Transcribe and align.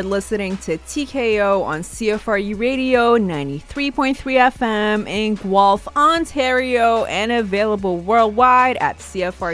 Are 0.00 0.02
listening 0.02 0.56
to 0.58 0.78
TKO 0.78 1.62
on 1.62 1.82
CFRU 1.82 2.58
Radio 2.58 3.18
93.3 3.18 4.14
FM 4.16 5.06
in 5.06 5.34
Guelph, 5.34 5.86
Ontario, 5.94 7.04
and 7.04 7.30
available 7.30 7.98
worldwide 7.98 8.78
at 8.78 8.96
CFRU.ca. 8.96 9.44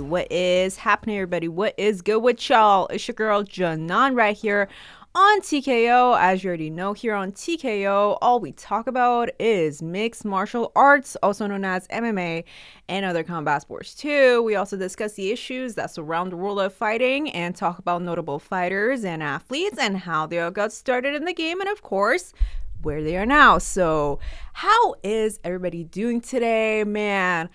What 0.00 0.32
is 0.32 0.76
happening, 0.76 1.16
everybody? 1.16 1.46
What 1.46 1.74
is 1.76 2.00
good 2.00 2.22
with 2.22 2.48
y'all? 2.48 2.86
It's 2.86 3.06
your 3.06 3.14
girl, 3.14 3.44
Janan, 3.44 4.16
right 4.16 4.34
here 4.34 4.66
on 5.16 5.40
TKO. 5.40 6.14
As 6.20 6.44
you 6.44 6.48
already 6.48 6.68
know, 6.68 6.92
here 6.92 7.14
on 7.14 7.32
TKO, 7.32 8.18
all 8.20 8.38
we 8.38 8.52
talk 8.52 8.86
about 8.86 9.30
is 9.40 9.80
mixed 9.80 10.26
martial 10.26 10.72
arts, 10.76 11.16
also 11.22 11.46
known 11.46 11.64
as 11.64 11.88
MMA, 11.88 12.44
and 12.90 13.06
other 13.06 13.24
combat 13.24 13.62
sports 13.62 13.94
too. 13.94 14.42
We 14.42 14.56
also 14.56 14.76
discuss 14.76 15.14
the 15.14 15.30
issues 15.30 15.74
that 15.76 15.90
surround 15.90 16.32
the 16.32 16.36
world 16.36 16.60
of 16.60 16.74
fighting 16.74 17.30
and 17.30 17.56
talk 17.56 17.78
about 17.78 18.02
notable 18.02 18.38
fighters 18.38 19.04
and 19.04 19.22
athletes 19.22 19.78
and 19.78 19.96
how 19.96 20.26
they 20.26 20.38
all 20.38 20.50
got 20.50 20.70
started 20.70 21.14
in 21.14 21.24
the 21.24 21.32
game, 21.32 21.62
and 21.62 21.70
of 21.70 21.80
course, 21.80 22.34
where 22.82 23.02
they 23.02 23.16
are 23.16 23.24
now. 23.24 23.56
So, 23.56 24.18
how 24.52 24.96
is 25.02 25.40
everybody 25.42 25.82
doing 25.82 26.20
today? 26.20 26.84
Man, 26.84 27.48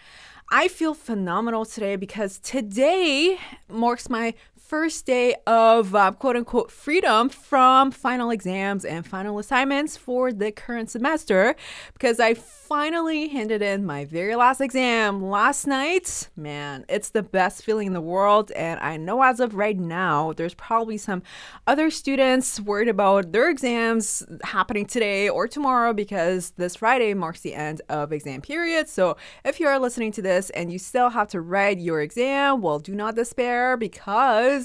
I 0.50 0.68
feel 0.68 0.96
phenomenal 0.96 1.64
today 1.64 1.96
because 1.96 2.40
today 2.40 3.40
marks 3.70 4.10
my 4.10 4.34
first 4.72 5.06
day 5.06 5.36
of 5.48 5.94
uh, 5.94 6.14
quote 6.14 6.38
unquote 6.38 6.72
freedom 6.72 7.28
from 7.28 7.92
final 7.92 8.32
exams 8.32 8.86
and 8.86 9.06
final 9.06 9.38
assignments 9.38 9.98
for 9.98 10.32
the 10.32 10.50
current 10.50 10.90
semester 10.90 11.54
because 11.92 12.22
I 12.22 12.36
finally 12.72 13.28
handed 13.28 13.62
in 13.62 13.86
my 13.86 14.06
very 14.06 14.34
last 14.34 14.62
exam 14.62 15.22
last 15.22 15.68
night. 15.68 16.30
Man, 16.38 16.86
it's 16.88 17.10
the 17.10 17.22
best 17.22 17.66
feeling 17.66 17.88
in 17.88 17.92
the 17.92 18.00
world. 18.00 18.50
And 18.54 18.80
I 18.80 18.96
know 18.96 19.22
as 19.24 19.42
of 19.42 19.56
right 19.56 19.78
now, 19.78 20.32
there's 20.32 20.54
probably 20.54 20.98
some 20.98 21.22
other 21.68 21.92
students 21.92 22.62
worried 22.62 22.88
about 22.88 23.34
their 23.34 23.50
exams 23.50 24.24
happening 24.42 24.86
today 24.86 25.28
or 25.28 25.50
tomorrow 25.50 25.92
because 25.92 26.52
this 26.52 26.78
Friday 26.78 27.14
marks 27.14 27.42
the 27.42 27.56
end 27.56 27.82
of 27.90 28.14
exam 28.14 28.40
period. 28.40 28.88
So 28.88 29.18
if 29.44 29.60
you 29.60 29.68
are 29.68 29.78
listening 29.78 30.14
to 30.14 30.22
this 30.22 30.50
and 30.52 30.72
you 30.72 30.80
still 30.80 31.10
have 31.10 31.28
to 31.32 31.42
write 31.42 31.78
your 31.78 32.00
exam, 32.00 32.62
well, 32.62 32.80
do 32.80 32.96
not 32.96 33.16
despair 33.16 33.76
because 33.76 34.61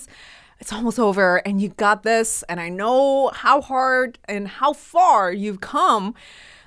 it's 0.58 0.72
almost 0.72 0.98
over 0.98 1.36
and 1.46 1.60
you 1.60 1.68
got 1.70 2.02
this. 2.02 2.42
And 2.48 2.60
I 2.60 2.68
know 2.68 3.28
how 3.28 3.60
hard 3.60 4.18
and 4.26 4.48
how 4.48 4.72
far 4.72 5.32
you've 5.32 5.60
come 5.60 6.14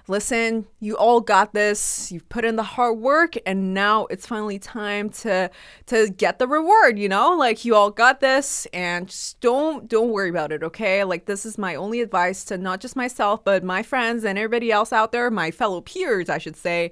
listen, 0.09 0.65
you 0.79 0.97
all 0.97 1.21
got 1.21 1.53
this. 1.53 2.11
You've 2.11 2.27
put 2.29 2.43
in 2.43 2.55
the 2.55 2.63
hard 2.63 2.97
work 2.97 3.35
and 3.45 3.73
now 3.73 4.07
it's 4.07 4.25
finally 4.25 4.59
time 4.59 5.09
to 5.09 5.49
to 5.85 6.09
get 6.09 6.39
the 6.39 6.47
reward, 6.47 6.99
you 6.99 7.07
know? 7.07 7.37
Like 7.37 7.63
you 7.63 7.75
all 7.75 7.91
got 7.91 8.19
this 8.19 8.67
and 8.73 9.07
just 9.07 9.39
don't 9.39 9.87
don't 9.87 10.09
worry 10.09 10.29
about 10.29 10.51
it, 10.51 10.63
okay? 10.63 11.03
Like 11.03 11.25
this 11.25 11.45
is 11.45 11.57
my 11.57 11.75
only 11.75 12.01
advice 12.01 12.43
to 12.45 12.57
not 12.57 12.81
just 12.81 12.95
myself, 12.95 13.43
but 13.45 13.63
my 13.63 13.83
friends 13.83 14.25
and 14.25 14.37
everybody 14.37 14.71
else 14.71 14.91
out 14.91 15.11
there, 15.11 15.29
my 15.29 15.51
fellow 15.51 15.79
peers, 15.79 16.27
I 16.27 16.39
should 16.39 16.57
say. 16.57 16.91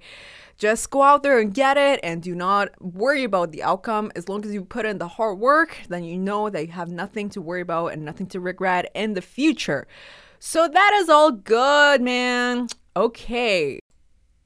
Just 0.58 0.90
go 0.90 1.04
out 1.04 1.22
there 1.22 1.40
and 1.40 1.54
get 1.54 1.78
it 1.78 2.00
and 2.02 2.22
do 2.22 2.34
not 2.34 2.70
worry 2.82 3.24
about 3.24 3.52
the 3.52 3.62
outcome. 3.62 4.12
As 4.16 4.28
long 4.28 4.44
as 4.44 4.52
you 4.52 4.64
put 4.64 4.88
in 4.88 4.98
the 4.98 5.08
hard 5.08 5.38
work, 5.38 5.78
then 5.88 6.04
you 6.04 6.18
know 6.18 6.50
that 6.50 6.66
you 6.66 6.72
have 6.72 6.90
nothing 6.90 7.30
to 7.30 7.42
worry 7.42 7.62
about 7.62 7.94
and 7.94 8.04
nothing 8.04 8.26
to 8.28 8.40
regret 8.40 8.90
in 8.96 9.14
the 9.14 9.22
future. 9.22 9.88
So 10.40 10.68
that 10.68 10.92
is 10.96 11.10
all 11.10 11.32
good, 11.32 12.02
man. 12.02 12.70
Okay. 12.96 13.80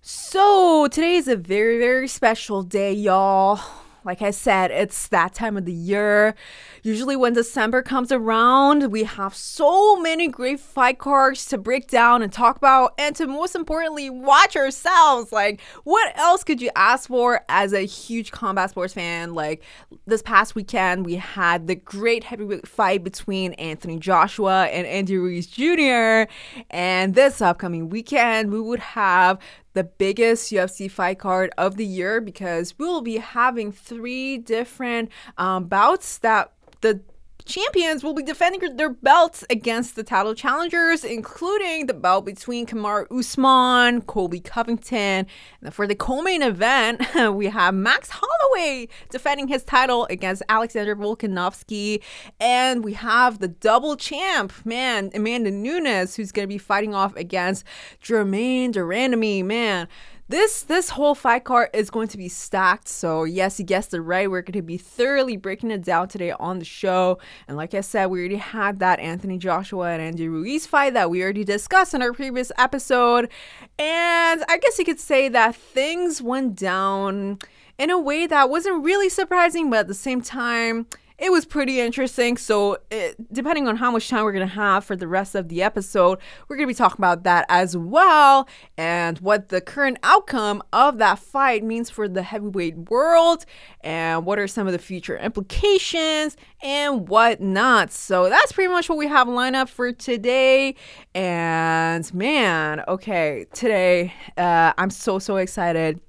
So 0.02 0.88
today 0.88 1.16
is 1.16 1.28
a 1.28 1.38
very, 1.38 1.80
very 1.80 2.08
special 2.08 2.64
day, 2.64 2.92
y'all. 2.92 3.62
Like 4.04 4.22
I 4.22 4.32
said, 4.32 4.72
it's 4.72 5.08
that 5.10 5.34
time 5.34 5.56
of 5.56 5.66
the 5.66 5.74
year. 5.74 6.36
Usually, 6.84 7.16
when 7.16 7.34
December 7.34 7.84
comes 7.84 8.12
around, 8.12 8.92
we 8.92 9.04
have 9.04 9.36
so 9.36 10.02
many 10.02 10.28
great 10.28 10.60
fight 10.60 10.98
cards 10.98 11.46
to 11.48 11.60
break 11.60 11.88
down 11.88 12.24
and 12.24 12.34
talk 12.34 12.58
about, 12.58 12.94
and 12.98 13.16
to 13.18 13.28
most 13.28 13.54
importantly, 13.54 14.10
watch 14.10 14.56
ourselves. 14.56 15.32
Like, 15.32 15.62
what 15.84 16.18
else 16.18 16.44
could 16.44 16.60
you 16.60 16.72
ask 16.76 17.08
for 17.08 17.42
as 17.50 17.72
a 17.72 17.82
huge 17.82 18.32
combat 18.32 18.72
sports 18.72 18.96
fan? 18.96 19.36
Like, 19.36 19.62
this 20.08 20.24
past 20.24 20.56
weekend, 20.56 21.06
we 21.06 21.16
had 21.16 21.68
the 21.68 21.76
great 21.76 22.24
heavyweight 22.24 22.68
fight 22.68 23.04
between 23.04 23.54
Anthony 23.54 24.00
Joshua 24.00 24.66
and 24.66 24.88
Andy 24.88 25.18
Ruiz 25.18 25.46
Jr., 25.46 26.32
and 26.72 27.14
this 27.14 27.42
upcoming 27.42 27.90
weekend, 27.90 28.52
we 28.52 28.60
would 28.60 28.80
have 28.80 29.38
the 29.74 29.84
biggest 29.84 30.52
UFC 30.52 30.90
fight 30.90 31.20
card 31.20 31.52
of 31.58 31.78
the 31.78 31.86
year 31.86 32.20
because 32.20 32.78
we 32.78 32.86
will 32.86 33.02
be 33.02 33.18
having 33.18 33.72
three 33.72 34.38
different 34.38 35.10
um, 35.38 35.66
bouts 35.66 36.18
that 36.20 36.52
the 36.82 37.02
champions 37.46 38.04
will 38.04 38.14
be 38.14 38.24
defending 38.24 38.76
their 38.76 38.90
belts 38.90 39.44
against 39.50 39.96
the 39.96 40.04
title 40.04 40.34
challengers, 40.34 41.04
including 41.04 41.88
the 41.88 41.94
bout 41.94 42.26
between 42.26 42.66
Kamaru 42.66 43.08
Usman, 43.12 44.02
Colby 44.02 44.40
Covington. 44.40 45.28
And 45.62 45.74
for 45.74 45.88
the 45.88 45.96
co-main 45.96 46.42
event, 46.42 47.02
we 47.34 47.48
have 47.48 47.74
Max 47.74 48.10
Holloway 48.12 48.88
defending 49.10 49.48
his 49.48 49.64
title 49.64 50.06
against 50.10 50.44
Alexander 50.50 50.96
Volkanovski, 50.96 52.02
and 52.40 52.84
we 52.84 52.94
have 52.94 53.40
the 53.40 53.48
double 53.48 53.96
champ, 53.96 54.54
man, 54.66 55.12
Amanda 55.14 55.52
Nunes, 55.52 56.16
who's 56.16 56.32
going 56.32 56.48
to 56.48 56.54
be 56.54 56.58
fighting 56.58 56.94
off 56.94 57.16
against 57.16 57.64
Germaine 58.02 58.72
de 58.72 58.80
Randamie, 58.80 59.44
man 59.44 59.88
this 60.32 60.64
this 60.64 60.90
whole 60.90 61.14
fight 61.14 61.44
card 61.44 61.70
is 61.74 61.90
going 61.90 62.08
to 62.08 62.18
be 62.18 62.30
stacked. 62.30 62.88
So 62.88 63.24
yes, 63.24 63.60
you 63.60 63.66
guessed 63.66 63.94
it 63.94 64.02
right. 64.02 64.30
We're 64.30 64.42
going 64.42 64.54
to 64.54 64.62
be 64.62 64.78
thoroughly 64.78 65.38
breaking 65.38 65.72
it 65.72 65.84
down 65.84 66.08
today 66.08 66.32
on 66.32 66.60
the 66.60 66.66
show. 66.66 67.20
And 67.48 67.58
like 67.58 67.74
I 67.74 67.82
said, 67.82 68.08
we 68.08 68.20
already 68.20 68.38
had 68.38 68.80
that 68.80 69.00
Anthony 69.00 69.38
Joshua 69.38 69.92
and 69.92 70.02
Andy 70.02 70.28
Ruiz 70.28 70.66
fight 70.66 70.94
that 70.94 71.10
we 71.10 71.22
already 71.22 71.44
discussed 71.44 71.94
in 71.94 72.02
our 72.02 72.14
previous 72.14 72.52
episode. 72.58 73.30
And 73.78 74.44
I 74.50 74.58
guess 74.58 74.80
you 74.80 74.86
could 74.86 75.00
say 75.00 75.30
that 75.30 75.56
things 75.56 76.22
went 76.22 76.56
down 76.56 77.40
in 77.78 77.90
a 77.90 78.00
way 78.00 78.28
that 78.28 78.50
wasn't 78.50 78.84
really 78.84 79.10
surprising, 79.10 79.70
but 79.70 79.80
at 79.80 79.88
the 79.88 79.94
same 79.94 80.22
time, 80.22 80.86
it 81.22 81.32
was 81.32 81.46
pretty 81.46 81.80
interesting. 81.80 82.36
So, 82.36 82.80
it, 82.90 83.16
depending 83.32 83.68
on 83.68 83.76
how 83.78 83.92
much 83.92 84.10
time 84.10 84.24
we're 84.24 84.32
going 84.32 84.48
to 84.48 84.56
have 84.56 84.84
for 84.84 84.96
the 84.96 85.08
rest 85.08 85.36
of 85.36 85.50
the 85.50 85.62
episode, 85.62 86.18
we're 86.48 86.56
going 86.56 86.68
to 86.68 86.74
be 86.74 86.78
talking 86.78 86.98
about 86.98 87.24
that 87.26 87.46
as 87.48 87.78
well 87.78 88.50
and 88.76 89.20
what 89.20 89.50
the 89.50 89.62
current 89.62 90.00
outcome 90.02 90.64
of 90.74 90.98
that 90.98 91.20
fight 91.20 91.64
means 91.64 91.92
for 91.92 92.10
the 92.10 92.24
heavyweight 92.24 92.90
world 92.90 93.46
and 93.82 94.26
what 94.26 94.40
are 94.40 94.48
some 94.48 94.66
of 94.66 94.74
the 94.74 94.80
future 94.80 95.16
implications 95.16 96.36
and 96.64 97.08
whatnot. 97.08 97.92
So, 97.92 98.28
that's 98.28 98.52
pretty 98.52 98.74
much 98.74 98.90
what 98.90 98.98
we 98.98 99.06
have 99.06 99.28
lined 99.28 99.56
up 99.56 99.70
for 99.70 99.92
today. 99.92 100.74
And 101.14 102.12
man, 102.16 102.84
okay, 102.88 103.46
today 103.54 104.12
uh, 104.38 104.74
I'm 104.76 104.90
so, 104.90 105.20
so 105.20 105.36
excited 105.36 106.02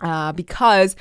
uh, 0.00 0.32
because 0.32 0.96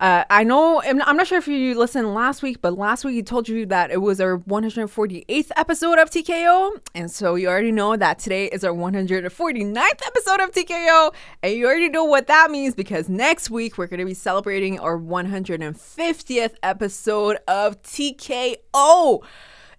uh, 0.00 0.24
I 0.28 0.42
know, 0.44 0.82
I'm 0.82 1.16
not 1.16 1.26
sure 1.26 1.38
if 1.38 1.46
you 1.46 1.78
listened 1.78 2.12
last 2.14 2.42
week, 2.42 2.60
but 2.60 2.76
last 2.76 3.04
week 3.04 3.14
he 3.14 3.22
told 3.22 3.48
you 3.48 3.64
that 3.66 3.90
it 3.90 3.98
was 3.98 4.20
our 4.20 4.38
148th 4.38 5.50
episode 5.56 5.98
of 5.98 6.10
TKO. 6.10 6.80
And 6.94 7.10
so 7.10 7.36
you 7.36 7.48
already 7.48 7.72
know 7.72 7.96
that 7.96 8.18
today 8.18 8.46
is 8.46 8.64
our 8.64 8.72
149th 8.72 10.06
episode 10.06 10.40
of 10.40 10.50
TKO. 10.50 11.14
And 11.42 11.54
you 11.54 11.66
already 11.66 11.88
know 11.88 12.04
what 12.04 12.26
that 12.26 12.50
means 12.50 12.74
because 12.74 13.08
next 13.08 13.50
week 13.50 13.78
we're 13.78 13.86
going 13.86 14.00
to 14.00 14.06
be 14.06 14.14
celebrating 14.14 14.80
our 14.80 14.98
150th 14.98 16.54
episode 16.62 17.38
of 17.46 17.80
TKO. 17.82 19.22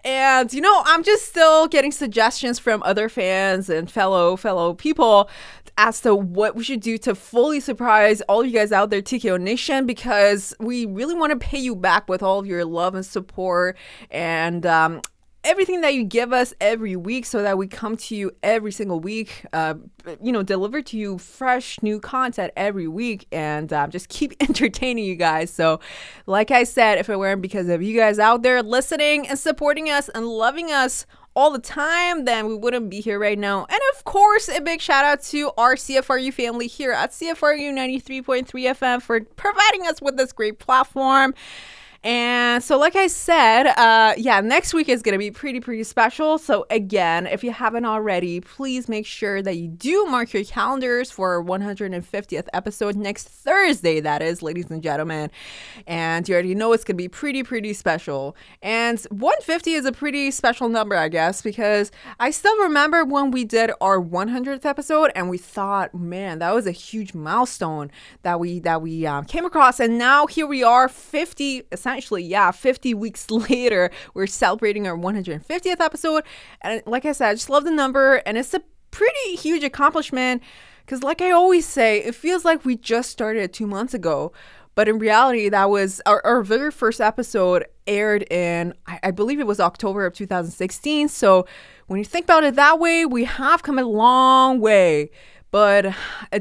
And 0.05 0.53
you 0.53 0.61
know, 0.61 0.83
I'm 0.85 1.03
just 1.03 1.25
still 1.25 1.67
getting 1.67 1.91
suggestions 1.91 2.59
from 2.59 2.83
other 2.83 3.09
fans 3.09 3.69
and 3.69 3.89
fellow 3.89 4.35
fellow 4.35 4.75
people 4.75 5.29
as 5.77 5.99
to 6.01 6.15
what 6.15 6.55
we 6.55 6.63
should 6.63 6.79
do 6.79 6.97
to 6.99 7.15
fully 7.15 7.59
surprise 7.59 8.21
all 8.21 8.45
you 8.45 8.53
guys 8.53 8.71
out 8.71 8.91
there, 8.91 9.01
TKO 9.01 9.41
Nation, 9.41 9.85
because 9.85 10.53
we 10.59 10.85
really 10.85 11.15
want 11.15 11.31
to 11.31 11.39
pay 11.39 11.57
you 11.57 11.75
back 11.75 12.07
with 12.07 12.23
all 12.23 12.39
of 12.39 12.45
your 12.45 12.63
love 12.63 12.95
and 12.95 13.05
support. 13.05 13.75
And 14.11 14.65
um, 14.65 15.01
everything 15.45 15.81
that 15.81 15.93
you 15.93 16.03
give 16.03 16.33
us 16.33 16.53
every 16.59 16.95
week 16.95 17.25
so 17.25 17.41
that 17.41 17.57
we 17.57 17.67
come 17.67 17.95
to 17.95 18.15
you 18.15 18.31
every 18.43 18.71
single 18.71 18.99
week 18.99 19.45
uh, 19.53 19.75
you 20.21 20.31
know 20.31 20.43
deliver 20.43 20.81
to 20.81 20.97
you 20.97 21.17
fresh 21.17 21.81
new 21.81 21.99
content 21.99 22.51
every 22.57 22.87
week 22.87 23.27
and 23.31 23.71
um, 23.71 23.89
just 23.89 24.09
keep 24.09 24.33
entertaining 24.41 25.05
you 25.05 25.15
guys 25.15 25.49
so 25.49 25.79
like 26.25 26.51
i 26.51 26.63
said 26.63 26.97
if 26.97 27.09
it 27.09 27.17
weren't 27.17 27.41
because 27.41 27.69
of 27.69 27.81
you 27.81 27.97
guys 27.97 28.19
out 28.19 28.41
there 28.41 28.61
listening 28.61 29.27
and 29.27 29.39
supporting 29.39 29.89
us 29.89 30.09
and 30.09 30.27
loving 30.27 30.71
us 30.71 31.05
all 31.35 31.51
the 31.51 31.59
time, 31.59 32.23
then 32.23 32.47
we 32.47 32.55
wouldn't 32.55 32.89
be 32.89 33.01
here 33.01 33.19
right 33.19 33.37
now. 33.37 33.65
And 33.65 33.79
of 33.95 34.05
course, 34.05 34.47
a 34.47 34.61
big 34.61 34.79
shout 34.79 35.03
out 35.03 35.21
to 35.23 35.51
our 35.57 35.75
CFRU 35.75 36.33
family 36.33 36.67
here 36.67 36.93
at 36.93 37.11
CFRU 37.11 37.73
93.3 37.73 38.45
FM 38.45 39.01
for 39.01 39.19
providing 39.19 39.85
us 39.85 40.01
with 40.01 40.15
this 40.15 40.31
great 40.31 40.59
platform. 40.59 41.33
And 42.05 42.63
so, 42.63 42.77
like 42.77 42.95
I 42.95 43.07
said, 43.07 43.65
uh, 43.65 44.13
yeah, 44.15 44.39
next 44.39 44.75
week 44.75 44.89
is 44.89 45.01
going 45.01 45.13
to 45.13 45.17
be 45.19 45.31
pretty, 45.31 45.59
pretty 45.59 45.83
special. 45.83 46.37
So, 46.37 46.67
again, 46.69 47.25
if 47.25 47.43
you 47.43 47.49
haven't 47.49 47.85
already, 47.85 48.41
please 48.41 48.87
make 48.87 49.07
sure 49.07 49.41
that 49.41 49.57
you 49.57 49.67
do 49.67 50.05
mark 50.05 50.31
your 50.31 50.43
calendars 50.43 51.09
for 51.09 51.43
150th 51.43 52.47
episode 52.53 52.95
next 52.95 53.27
Thursday, 53.27 54.01
that 54.01 54.21
is, 54.21 54.43
ladies 54.43 54.69
and 54.69 54.83
gentlemen. 54.83 55.31
And 55.87 56.29
you 56.29 56.35
already 56.35 56.53
know 56.53 56.73
it's 56.73 56.83
going 56.83 56.95
to 56.95 57.03
be 57.03 57.07
pretty, 57.07 57.41
pretty 57.41 57.73
special. 57.73 58.35
And 58.61 58.99
150 59.09 59.73
is 59.73 59.85
a 59.85 59.91
pretty 59.91 60.29
special 60.29 60.69
number, 60.69 60.95
I 60.95 61.09
guess, 61.09 61.41
because 61.41 61.91
I 62.19 62.29
still 62.29 62.55
remember 62.61 63.03
when 63.03 63.31
we 63.31 63.45
did 63.45 63.71
our 63.81 63.99
100th 63.99 64.63
episode 64.63 65.11
and 65.15 65.27
we 65.27 65.39
thought, 65.39 65.95
man, 65.95 66.37
that 66.37 66.53
was 66.53 66.67
a 66.67 66.71
huge 66.71 67.15
milestone 67.15 67.89
that 68.21 68.39
we 68.39 68.59
that 68.59 68.83
we 68.83 69.07
um, 69.07 69.25
came 69.25 69.43
across. 69.43 69.79
And 69.79 69.97
now 69.97 70.27
here 70.27 70.45
we 70.45 70.63
are, 70.63 70.87
50 70.87 71.63
essentially 71.71 71.94
essentially, 71.95 72.23
yeah, 72.23 72.51
50 72.51 72.93
weeks 72.93 73.29
later, 73.49 73.89
we're 74.13 74.27
celebrating 74.27 74.87
our 74.87 74.97
150th 74.97 75.79
episode. 75.79 76.23
And 76.61 76.81
like 76.85 77.05
I 77.05 77.13
said, 77.13 77.29
I 77.29 77.33
just 77.33 77.49
love 77.49 77.63
the 77.63 77.71
number, 77.71 78.15
and 78.25 78.37
it's 78.37 78.53
a 78.53 78.61
pretty 78.91 79.35
huge 79.35 79.63
accomplishment 79.63 80.43
because, 80.85 81.03
like 81.03 81.21
I 81.21 81.31
always 81.31 81.65
say, 81.65 81.99
it 81.99 82.15
feels 82.15 82.45
like 82.45 82.65
we 82.65 82.75
just 82.75 83.09
started 83.09 83.53
two 83.53 83.67
months 83.67 83.93
ago. 83.93 84.31
But 84.75 84.89
in 84.89 84.99
reality, 84.99 85.47
that 85.47 85.69
was 85.69 86.01
our, 86.05 86.21
our 86.25 86.43
very 86.43 86.69
first 86.69 86.99
episode 86.99 87.65
aired 87.87 88.29
in, 88.29 88.73
I, 88.85 88.99
I 89.03 89.11
believe 89.11 89.39
it 89.39 89.47
was 89.47 89.61
October 89.61 90.05
of 90.05 90.13
2016. 90.13 91.07
So 91.07 91.47
when 91.87 91.97
you 91.97 92.03
think 92.03 92.25
about 92.25 92.43
it 92.43 92.55
that 92.55 92.77
way, 92.77 93.05
we 93.05 93.23
have 93.23 93.63
come 93.63 93.79
a 93.79 93.83
long 93.83 94.59
way. 94.59 95.11
But 95.55 95.95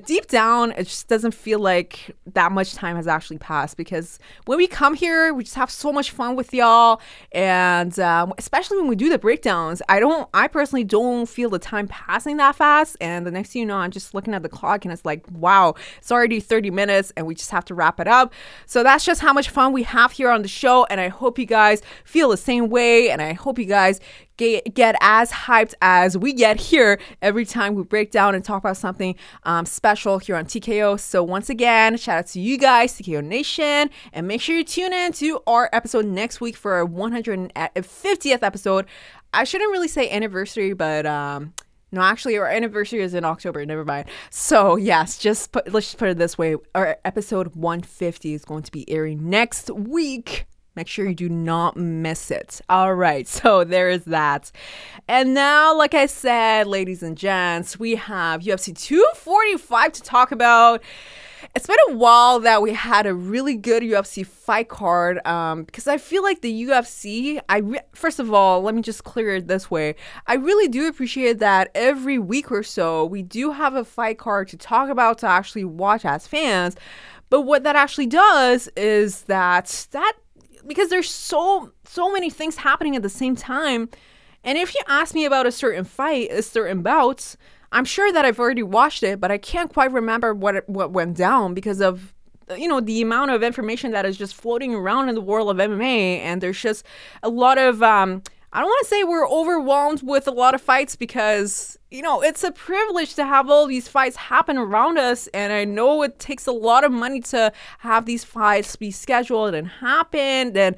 deep 0.07 0.27
down, 0.27 0.73
it 0.73 0.89
just 0.89 1.07
doesn't 1.07 1.35
feel 1.35 1.61
like 1.61 2.17
that 2.33 2.51
much 2.51 2.75
time 2.75 2.97
has 2.97 3.07
actually 3.07 3.39
passed 3.39 3.77
because 3.77 4.19
when 4.47 4.59
we 4.59 4.67
come 4.67 4.95
here, 4.95 5.33
we 5.33 5.45
just 5.45 5.55
have 5.55 5.71
so 5.71 5.93
much 5.93 6.11
fun 6.11 6.35
with 6.35 6.53
y'all. 6.53 7.01
And 7.31 7.97
um, 8.01 8.35
especially 8.39 8.79
when 8.79 8.89
we 8.89 8.97
do 8.97 9.09
the 9.09 9.21
breakdowns, 9.21 9.81
I 9.89 10.01
don't, 10.01 10.29
I 10.35 10.49
personally 10.49 10.83
don't 10.83 11.27
feel 11.27 11.49
the 11.49 11.61
time 11.61 11.87
passing 11.87 12.39
that 12.39 12.57
fast. 12.57 12.97
And 13.01 13.25
the 13.25 13.31
next 13.31 13.53
thing 13.53 13.61
you 13.61 13.67
know, 13.67 13.77
I'm 13.77 13.93
just 13.93 14.15
looking 14.15 14.35
at 14.35 14.43
the 14.43 14.49
clock 14.49 14.85
and 14.85 14.93
it's 14.93 15.05
like, 15.05 15.25
wow, 15.31 15.77
it's 15.99 16.11
already 16.11 16.41
30 16.41 16.73
minutes 16.73 17.13
and 17.17 17.25
we 17.25 17.37
just 17.37 17.53
have 17.53 17.65
to 17.67 17.75
wrap 17.77 18.01
it 18.01 18.09
up. 18.09 18.33
So 18.67 18.83
that's 18.83 19.05
just 19.05 19.21
how 19.21 19.33
much 19.33 19.49
fun 19.49 19.73
we 19.73 19.85
have 19.85 20.11
here 20.11 20.29
on 20.29 20.43
the 20.43 20.49
show. 20.49 20.87
And 20.87 21.01
I 21.01 21.07
hope 21.07 21.39
you 21.39 21.47
guys 21.47 21.83
feel 22.03 22.31
the 22.31 22.37
same 22.37 22.69
way. 22.69 23.11
And 23.11 23.23
I 23.23 23.35
hope 23.35 23.61
you 23.61 23.67
guys 23.67 24.01
get, 24.37 24.75
get 24.75 24.97
as 25.01 25.31
hyped 25.31 25.75
as 25.81 26.17
we 26.17 26.33
get 26.33 26.61
here 26.61 26.99
every 27.23 27.45
time 27.45 27.75
we 27.75 27.83
break 27.83 28.11
down 28.11 28.35
and 28.35 28.45
talk 28.45 28.63
about 28.63 28.77
something 28.77 29.15
um, 29.45 29.67
special 29.67 30.19
here 30.19 30.37
on 30.37 30.47
TKO. 30.47 30.99
So, 30.99 31.23
once 31.23 31.51
again, 31.51 31.97
shout 31.97 32.19
out 32.19 32.27
to 32.29 32.41
you 32.41 32.59
guys, 32.59 32.99
TKO 32.99 33.25
Nation, 33.25 33.91
and 34.13 34.27
make 34.27 34.41
sure 34.41 34.57
you 34.57 34.65
tune 34.65 34.93
in 34.93 35.13
to 35.15 35.41
our 35.47 35.69
episode 35.73 36.07
next 36.07 36.41
week 36.41 36.57
for 36.57 36.75
our 36.75 36.87
150th 36.87 38.43
episode. 38.43 38.87
I 39.33 39.45
shouldn't 39.45 39.73
really 39.73 39.89
say 39.89 40.11
anniversary, 40.11 40.75
but 40.75 41.07
um, 41.07 41.55
no, 41.95 42.01
actually, 42.01 42.37
our 42.39 42.47
anniversary 42.47 43.01
is 43.01 43.15
in 43.15 43.25
October. 43.25 43.65
Never 43.65 43.85
mind. 43.85 44.09
So 44.31 44.77
yes, 44.77 45.17
just 45.17 45.53
put, 45.53 45.73
let's 45.73 45.87
just 45.87 45.99
put 45.99 46.09
it 46.09 46.19
this 46.19 46.37
way: 46.37 46.57
our 46.75 46.99
episode 47.05 47.55
150 47.55 48.35
is 48.35 48.45
going 48.45 48.65
to 48.65 48.73
be 48.73 48.89
airing 48.91 49.31
next 49.31 49.71
week. 49.71 50.47
Make 50.77 50.89
sure 50.89 51.07
you 51.07 51.15
do 51.15 51.29
not 51.29 51.77
miss 51.77 52.31
it. 52.31 52.61
All 52.69 52.95
right, 52.95 53.27
so 53.29 53.65
there 53.65 53.89
is 53.89 54.05
that. 54.05 54.51
And 55.09 55.35
now, 55.35 55.77
like 55.77 55.95
I 55.95 56.07
said, 56.07 56.67
ladies 56.67 57.03
and 57.03 57.17
gents, 57.17 57.79
we 57.79 57.97
have 57.97 58.43
UFC 58.43 58.77
245 58.77 59.93
to 59.93 60.03
talk 60.03 60.33
about. 60.33 60.83
It's 61.55 61.69
been 61.69 61.77
a 61.91 61.95
while 61.95 62.41
that 62.41 62.63
we 62.63 62.73
had 62.73 63.07
a 63.07 63.15
really 63.15 63.55
good 63.55 63.85
UFC 63.85 64.27
fight 64.27 64.69
card 64.69 65.25
um, 65.25 65.63
because 65.63 65.87
I 65.87 65.99
feel 65.99 66.25
like 66.25 66.41
the 66.41 66.65
UFC. 66.65 67.41
I 67.49 67.59
re- 67.59 67.81
first 67.95 68.19
of 68.19 68.33
all, 68.33 68.61
let 68.63 68.75
me 68.75 68.83
just 68.83 69.05
clear 69.05 69.37
it 69.37 69.47
this 69.47 69.71
way. 69.71 69.95
I 70.27 70.35
really 70.35 70.67
do 70.67 70.89
appreciate 70.89 71.39
that 71.39 71.71
every 71.75 72.19
week 72.19 72.51
or 72.51 72.65
so 72.65 73.05
we 73.05 73.23
do 73.23 73.53
have 73.53 73.75
a 73.75 73.85
fight 73.85 74.19
card 74.19 74.49
to 74.49 74.57
talk 74.57 74.89
about 74.89 75.19
to 75.19 75.29
actually 75.29 75.65
watch 75.65 76.05
as 76.05 76.27
fans. 76.27 76.75
But 77.31 77.43
what 77.43 77.63
that 77.63 77.77
actually 77.77 78.07
does 78.07 78.69
is 78.77 79.23
that 79.23 79.87
that 79.93 80.15
because 80.67 80.91
there's 80.91 81.11
so 81.11 81.73
so 81.85 82.13
many 82.13 82.31
things 82.31 82.57
happening 82.57 82.97
at 82.97 83.03
the 83.03 83.09
same 83.09 83.37
time. 83.37 83.89
And 84.43 84.59
if 84.59 84.75
you 84.75 84.81
ask 84.87 85.15
me 85.15 85.25
about 85.25 85.47
a 85.47 85.53
certain 85.53 85.85
fight, 85.85 86.31
a 86.31 86.43
certain 86.43 86.83
bout, 86.83 87.37
I'm 87.73 87.85
sure 87.85 88.13
that 88.13 88.25
I've 88.25 88.39
already 88.39 88.63
watched 88.63 89.03
it, 89.03 89.21
but 89.21 89.31
I 89.31 89.39
can't 89.39 89.73
quite 89.73 89.93
remember 89.93 90.35
what 90.35 90.69
what 90.69 90.93
went 90.93 91.17
down 91.17 91.55
because 91.55 91.81
of 91.81 92.15
you 92.57 92.69
know 92.69 92.81
the 92.81 93.01
amount 93.03 93.31
of 93.31 93.43
information 93.43 93.93
that 93.93 94.05
is 94.05 94.17
just 94.17 94.35
floating 94.35 94.75
around 94.75 95.09
in 95.09 95.15
the 95.15 95.21
world 95.21 95.51
of 95.51 95.57
MMA, 95.57 96.19
and 96.21 96.41
there's 96.41 96.61
just 96.61 96.85
a 97.23 97.29
lot 97.29 97.59
of 97.59 97.83
um, 97.83 98.23
I 98.55 98.61
don't 98.61 98.69
want 98.69 98.85
to 98.85 98.89
say 98.89 99.03
we're 99.03 99.29
overwhelmed 99.29 100.03
with 100.05 100.29
a 100.29 100.31
lot 100.31 100.55
of 100.55 100.63
fights 100.63 100.95
because, 100.95 101.77
you 101.91 102.03
know, 102.03 102.23
it's 102.23 102.45
a 102.45 102.53
privilege 102.53 103.17
to 103.17 103.25
have 103.25 103.51
all 103.51 103.67
these 103.67 103.89
fights 103.89 104.15
happen 104.15 104.57
around 104.57 104.97
us. 104.97 105.27
And 105.35 105.53
I 105.53 105.65
know 105.65 106.03
it 106.03 106.21
takes 106.21 106.47
a 106.47 106.53
lot 106.53 106.85
of 106.85 106.93
money 106.93 107.21
to 107.23 107.53
have 107.79 108.07
these 108.07 108.23
fights 108.23 108.77
be 108.77 108.93
scheduled 108.93 109.57
and 109.57 109.67
happen 109.67 110.57
and 110.57 110.77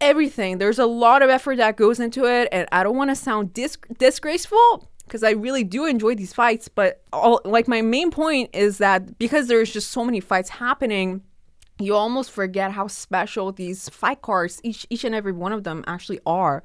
everything. 0.00 0.58
There's 0.58 0.78
a 0.78 0.86
lot 0.86 1.22
of 1.22 1.28
effort 1.28 1.56
that 1.56 1.76
goes 1.76 1.98
into 1.98 2.24
it. 2.24 2.48
And 2.52 2.68
I 2.70 2.84
don't 2.84 2.96
want 2.96 3.10
to 3.10 3.16
sound 3.16 3.52
dis- 3.52 3.78
disgraceful 3.98 4.88
because 5.04 5.24
I 5.24 5.32
really 5.32 5.64
do 5.64 5.86
enjoy 5.86 6.14
these 6.14 6.32
fights. 6.32 6.68
But 6.68 7.02
all, 7.12 7.40
like, 7.44 7.66
my 7.66 7.82
main 7.82 8.12
point 8.12 8.50
is 8.52 8.78
that 8.78 9.18
because 9.18 9.48
there's 9.48 9.72
just 9.72 9.90
so 9.90 10.04
many 10.04 10.20
fights 10.20 10.50
happening, 10.50 11.22
you 11.84 11.94
almost 11.94 12.30
forget 12.30 12.72
how 12.72 12.86
special 12.86 13.52
these 13.52 13.88
fight 13.88 14.22
cards 14.22 14.60
each 14.62 14.86
each 14.90 15.04
and 15.04 15.14
every 15.14 15.32
one 15.32 15.52
of 15.52 15.64
them 15.64 15.84
actually 15.86 16.20
are. 16.26 16.62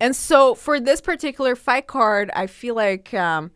And 0.00 0.16
so 0.16 0.54
for 0.54 0.80
this 0.80 1.00
particular 1.00 1.54
fight 1.54 1.86
card 1.86 2.30
i 2.34 2.46
feel 2.46 2.74
like 2.74 3.14
um 3.14 3.50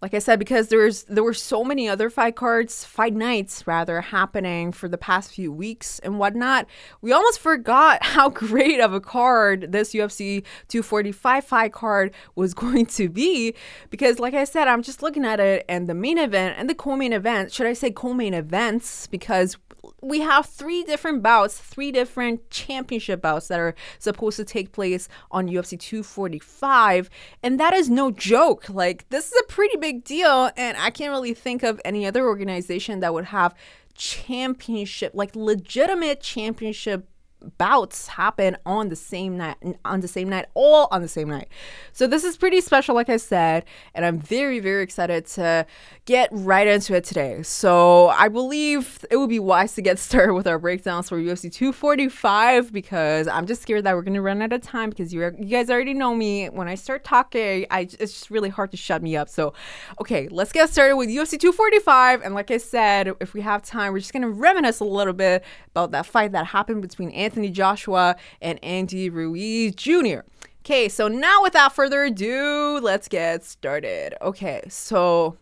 like 0.00 0.14
i 0.14 0.18
said 0.18 0.38
because 0.38 0.68
there's 0.68 1.04
there 1.04 1.24
were 1.24 1.34
so 1.34 1.64
many 1.64 1.88
other 1.88 2.08
fight 2.10 2.36
cards 2.36 2.84
fight 2.84 3.14
nights 3.14 3.66
rather 3.66 4.00
happening 4.00 4.72
for 4.72 4.88
the 4.88 4.98
past 4.98 5.32
few 5.32 5.52
weeks 5.52 5.98
and 6.00 6.18
whatnot 6.18 6.66
we 7.00 7.12
almost 7.12 7.40
forgot 7.40 8.02
how 8.02 8.28
great 8.28 8.80
of 8.80 8.92
a 8.92 9.00
card 9.00 9.72
this 9.72 9.92
ufc 9.94 10.42
245 10.68 11.44
fight 11.44 11.72
card 11.72 12.12
was 12.34 12.54
going 12.58 12.86
to 12.86 13.08
be 13.08 13.54
because 13.90 14.18
like 14.18 14.34
i 14.34 14.44
said 14.44 14.68
i'm 14.68 14.82
just 14.82 15.02
looking 15.02 15.24
at 15.24 15.40
it 15.40 15.64
and 15.68 15.88
the 15.88 15.94
main 15.94 16.18
event 16.18 16.54
and 16.58 16.68
the 16.68 16.74
co-main 16.74 17.12
event 17.12 17.52
should 17.52 17.66
i 17.66 17.72
say 17.72 17.90
co-main 17.90 18.34
events 18.34 19.06
because 19.06 19.56
we 20.00 20.20
have 20.20 20.46
three 20.46 20.84
different 20.84 21.22
bouts, 21.22 21.58
three 21.58 21.90
different 21.90 22.50
championship 22.50 23.20
bouts 23.20 23.48
that 23.48 23.58
are 23.58 23.74
supposed 23.98 24.36
to 24.36 24.44
take 24.44 24.72
place 24.72 25.08
on 25.30 25.48
UFC 25.48 25.78
245. 25.78 27.10
And 27.42 27.58
that 27.58 27.74
is 27.74 27.90
no 27.90 28.10
joke. 28.10 28.68
Like, 28.68 29.08
this 29.08 29.32
is 29.32 29.40
a 29.40 29.52
pretty 29.52 29.76
big 29.76 29.87
deal. 29.92 30.50
And 30.56 30.76
I 30.76 30.90
can't 30.90 31.10
really 31.10 31.34
think 31.34 31.62
of 31.62 31.80
any 31.84 32.06
other 32.06 32.26
organization 32.26 33.00
that 33.00 33.12
would 33.14 33.26
have 33.26 33.54
championship, 33.94 35.12
like 35.14 35.34
legitimate 35.34 36.20
championship 36.20 37.08
bouts 37.56 38.08
happen 38.08 38.56
on 38.66 38.88
the 38.88 38.96
same 38.96 39.36
night 39.36 39.56
on 39.84 40.00
the 40.00 40.08
same 40.08 40.28
night 40.28 40.46
all 40.54 40.88
on 40.90 41.02
the 41.02 41.08
same 41.08 41.28
night. 41.28 41.48
So 41.92 42.06
this 42.06 42.24
is 42.24 42.36
pretty 42.36 42.60
special 42.60 42.94
like 42.94 43.08
i 43.08 43.16
said 43.16 43.64
and 43.94 44.04
i'm 44.04 44.18
very 44.18 44.58
very 44.58 44.82
excited 44.82 45.26
to 45.26 45.66
get 46.04 46.28
right 46.32 46.66
into 46.66 46.94
it 46.94 47.04
today. 47.04 47.42
So 47.42 48.08
i 48.08 48.28
believe 48.28 49.04
it 49.10 49.16
would 49.16 49.28
be 49.28 49.38
wise 49.38 49.74
to 49.74 49.82
get 49.82 49.98
started 50.08 50.34
with 50.34 50.46
our 50.46 50.58
breakdowns 50.58 51.08
for 51.08 51.18
ufc 51.18 51.52
245 51.52 52.72
because 52.72 53.28
i'm 53.28 53.46
just 53.46 53.62
scared 53.62 53.84
that 53.84 53.94
we're 53.94 54.02
going 54.02 54.14
to 54.14 54.22
run 54.22 54.42
out 54.42 54.52
of 54.52 54.62
time 54.62 54.90
because 54.90 55.14
you, 55.14 55.22
you 55.38 55.46
guys 55.46 55.70
already 55.70 55.94
know 55.94 56.14
me. 56.14 56.46
When 56.46 56.68
i 56.68 56.74
start 56.74 57.04
talking 57.04 57.66
I, 57.70 57.80
it's 57.80 57.96
just 57.96 58.30
really 58.30 58.48
hard 58.48 58.70
to 58.72 58.76
shut 58.76 59.02
me 59.02 59.16
up. 59.16 59.28
So 59.28 59.52
okay 60.00 60.28
let's 60.28 60.52
get 60.52 60.70
started 60.70 60.96
with 60.96 61.08
ufc 61.08 61.38
245 61.38 62.22
and 62.22 62.34
like 62.34 62.50
i 62.50 62.56
said 62.56 63.12
if 63.20 63.34
we 63.34 63.40
have 63.40 63.62
time 63.62 63.92
we're 63.92 63.98
just 63.98 64.12
going 64.12 64.22
to 64.22 64.28
reminisce 64.28 64.80
a 64.80 64.84
little 64.84 65.12
bit 65.12 65.44
about 65.70 65.92
that 65.92 66.06
fight 66.06 66.32
that 66.32 66.46
happened 66.46 66.82
between 66.82 67.10
Anthony 67.10 67.27
Joshua 67.50 68.16
and 68.40 68.62
Andy 68.62 69.10
Ruiz 69.10 69.74
Jr. 69.74 70.20
Okay, 70.64 70.88
so 70.88 71.08
now 71.08 71.42
without 71.42 71.74
further 71.74 72.04
ado, 72.04 72.78
let's 72.82 73.08
get 73.08 73.44
started. 73.44 74.14
Okay, 74.20 74.62
so 74.68 75.36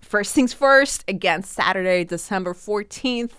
first 0.00 0.34
things 0.34 0.52
first, 0.52 1.04
again, 1.08 1.42
Saturday, 1.42 2.04
December 2.04 2.54
14th. 2.54 3.32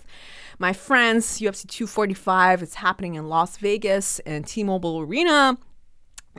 My 0.58 0.72
friends, 0.72 1.40
UFC 1.40 1.66
245 1.66 2.62
is 2.62 2.74
happening 2.74 3.14
in 3.14 3.28
Las 3.28 3.56
Vegas 3.56 4.20
and 4.20 4.46
T 4.46 4.62
Mobile 4.62 5.00
Arena. 5.00 5.56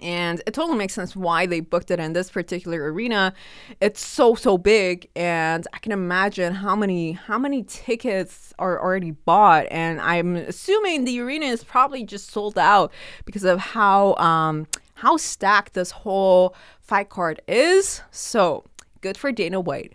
And 0.02 0.42
it 0.46 0.54
totally 0.54 0.78
makes 0.78 0.94
sense 0.94 1.16
why 1.16 1.46
they 1.46 1.62
booked 1.62 1.90
it 1.90 2.00
in 2.00 2.14
this 2.14 2.30
particular 2.30 2.92
arena. 2.92 3.34
It's 3.80 4.06
so 4.06 4.36
so 4.36 4.58
big, 4.58 5.10
and 5.16 5.66
I 5.74 5.78
can 5.80 5.92
imagine 5.94 6.54
how 6.54 6.76
many 6.76 7.14
how 7.14 7.40
many 7.40 7.64
tickets 7.64 8.54
are 8.60 8.82
already 8.82 9.12
bought. 9.12 9.68
And 9.72 10.02
I'm 10.02 10.36
assuming 10.36 11.06
the 11.06 11.20
arena 11.22 11.46
is 11.46 11.64
probably 11.64 12.04
just 12.04 12.30
sold 12.30 12.58
out 12.58 12.92
because 13.24 13.46
of 13.46 13.60
how 13.60 14.16
um, 14.16 14.68
how 14.96 15.18
stacked 15.18 15.74
this 15.74 15.92
whole 15.92 16.56
fight 16.82 17.10
card 17.10 17.42
is. 17.48 18.02
So 18.12 18.66
good 19.02 19.18
for 19.18 19.32
Dana 19.32 19.60
White. 19.60 19.94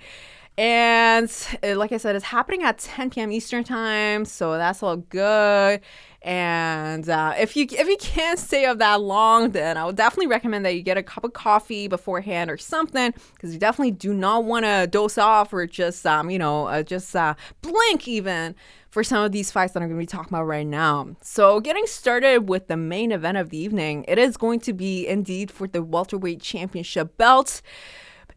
And 0.60 1.32
uh, 1.62 1.74
like 1.76 1.90
I 1.90 1.96
said, 1.96 2.16
it's 2.16 2.24
happening 2.26 2.64
at 2.64 2.76
10 2.76 3.08
p.m. 3.08 3.32
Eastern 3.32 3.64
time, 3.64 4.26
so 4.26 4.58
that's 4.58 4.82
all 4.82 4.98
good. 4.98 5.80
And 6.20 7.08
uh, 7.08 7.32
if 7.38 7.56
you 7.56 7.64
if 7.70 7.88
you 7.88 7.96
can't 7.98 8.38
stay 8.38 8.66
up 8.66 8.76
that 8.76 9.00
long, 9.00 9.52
then 9.52 9.78
I 9.78 9.86
would 9.86 9.96
definitely 9.96 10.26
recommend 10.26 10.66
that 10.66 10.74
you 10.74 10.82
get 10.82 10.98
a 10.98 11.02
cup 11.02 11.24
of 11.24 11.32
coffee 11.32 11.88
beforehand 11.88 12.50
or 12.50 12.58
something, 12.58 13.14
because 13.32 13.54
you 13.54 13.58
definitely 13.58 13.92
do 13.92 14.12
not 14.12 14.44
want 14.44 14.66
to 14.66 14.86
dose 14.86 15.16
off 15.16 15.50
or 15.54 15.66
just 15.66 16.06
um 16.06 16.28
you 16.28 16.38
know 16.38 16.66
uh, 16.66 16.82
just 16.82 17.16
uh, 17.16 17.32
blink 17.62 18.06
even 18.06 18.54
for 18.90 19.02
some 19.02 19.24
of 19.24 19.32
these 19.32 19.50
fights 19.50 19.72
that 19.72 19.82
I'm 19.82 19.88
going 19.88 19.98
to 19.98 20.02
be 20.02 20.06
talking 20.06 20.34
about 20.34 20.44
right 20.44 20.66
now. 20.66 21.16
So, 21.22 21.60
getting 21.60 21.86
started 21.86 22.50
with 22.50 22.66
the 22.66 22.76
main 22.76 23.12
event 23.12 23.38
of 23.38 23.48
the 23.48 23.56
evening, 23.56 24.04
it 24.08 24.18
is 24.18 24.36
going 24.36 24.60
to 24.60 24.74
be 24.74 25.06
indeed 25.06 25.50
for 25.50 25.66
the 25.66 25.82
welterweight 25.82 26.42
championship 26.42 27.16
belt. 27.16 27.62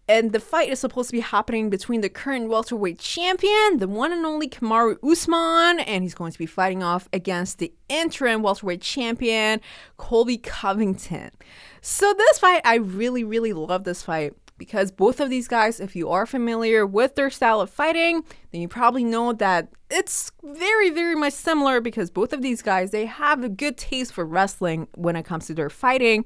And 0.07 0.33
the 0.33 0.39
fight 0.39 0.69
is 0.69 0.79
supposed 0.79 1.09
to 1.09 1.13
be 1.13 1.21
happening 1.21 1.69
between 1.69 2.01
the 2.01 2.09
current 2.09 2.49
welterweight 2.49 2.99
champion, 2.99 3.77
the 3.77 3.87
one 3.87 4.11
and 4.11 4.25
only 4.25 4.49
Kamaru 4.49 4.97
Usman, 5.01 5.79
and 5.79 6.03
he's 6.03 6.13
going 6.13 6.33
to 6.33 6.37
be 6.37 6.45
fighting 6.45 6.83
off 6.83 7.07
against 7.13 7.59
the 7.59 7.73
interim 7.87 8.43
welterweight 8.43 8.81
champion, 8.81 9.61
Colby 9.95 10.37
Covington. 10.37 11.31
So 11.81 12.13
this 12.13 12.39
fight, 12.39 12.61
I 12.65 12.75
really, 12.75 13.23
really 13.23 13.53
love 13.53 13.85
this 13.85 14.03
fight 14.03 14.33
because 14.57 14.91
both 14.91 15.19
of 15.19 15.29
these 15.29 15.47
guys, 15.47 15.79
if 15.79 15.95
you 15.95 16.09
are 16.09 16.25
familiar 16.25 16.85
with 16.85 17.15
their 17.15 17.29
style 17.29 17.61
of 17.61 17.69
fighting, 17.69 18.23
then 18.51 18.61
you 18.61 18.67
probably 18.67 19.03
know 19.03 19.33
that 19.33 19.69
it's 19.89 20.31
very, 20.43 20.89
very 20.89 21.15
much 21.15 21.33
similar 21.33 21.81
because 21.81 22.11
both 22.11 22.33
of 22.33 22.41
these 22.41 22.61
guys, 22.61 22.91
they 22.91 23.05
have 23.05 23.43
a 23.43 23.49
good 23.49 23.77
taste 23.77 24.13
for 24.13 24.25
wrestling 24.25 24.87
when 24.95 25.15
it 25.15 25.23
comes 25.23 25.47
to 25.47 25.53
their 25.53 25.69
fighting. 25.69 26.25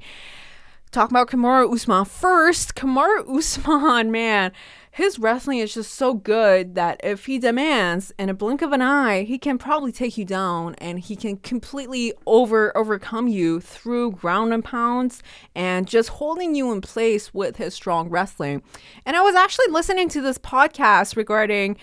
Talk 0.92 1.10
about 1.10 1.28
Kamaru 1.28 1.74
Usman 1.74 2.06
first. 2.06 2.76
Kamaru 2.76 3.38
Usman, 3.38 4.10
man, 4.12 4.54
his 4.90 5.20
wrestling 5.20 5.60
is 5.60 5.74
just 5.74 5.94
so 5.94 6.14
good 6.14 6.76
that 6.76 7.02
if 7.04 7.26
he 7.26 7.38
demands 7.38 8.14
in 8.18 8.30
a 8.30 8.34
blink 8.34 8.62
of 8.62 8.72
an 8.72 8.82
eye, 8.82 9.24
he 9.24 9.38
can 9.38 9.58
probably 9.58 9.92
take 9.92 10.18
you 10.18 10.24
down 10.24 10.76
and 10.76 11.00
he 11.00 11.18
can 11.18 11.38
completely 11.38 12.14
over 12.26 12.76
overcome 12.76 13.28
you 13.28 13.60
through 13.60 14.14
ground 14.14 14.54
and 14.54 14.64
pounds 14.64 15.22
and 15.54 15.88
just 15.88 16.10
holding 16.10 16.56
you 16.56 16.72
in 16.72 16.80
place 16.80 17.34
with 17.34 17.58
his 17.58 17.74
strong 17.74 18.10
wrestling. 18.10 18.64
And 19.06 19.18
I 19.18 19.22
was 19.22 19.36
actually 19.36 19.68
listening 19.70 20.08
to 20.10 20.22
this 20.22 20.38
podcast 20.38 21.18
regarding 21.18 21.78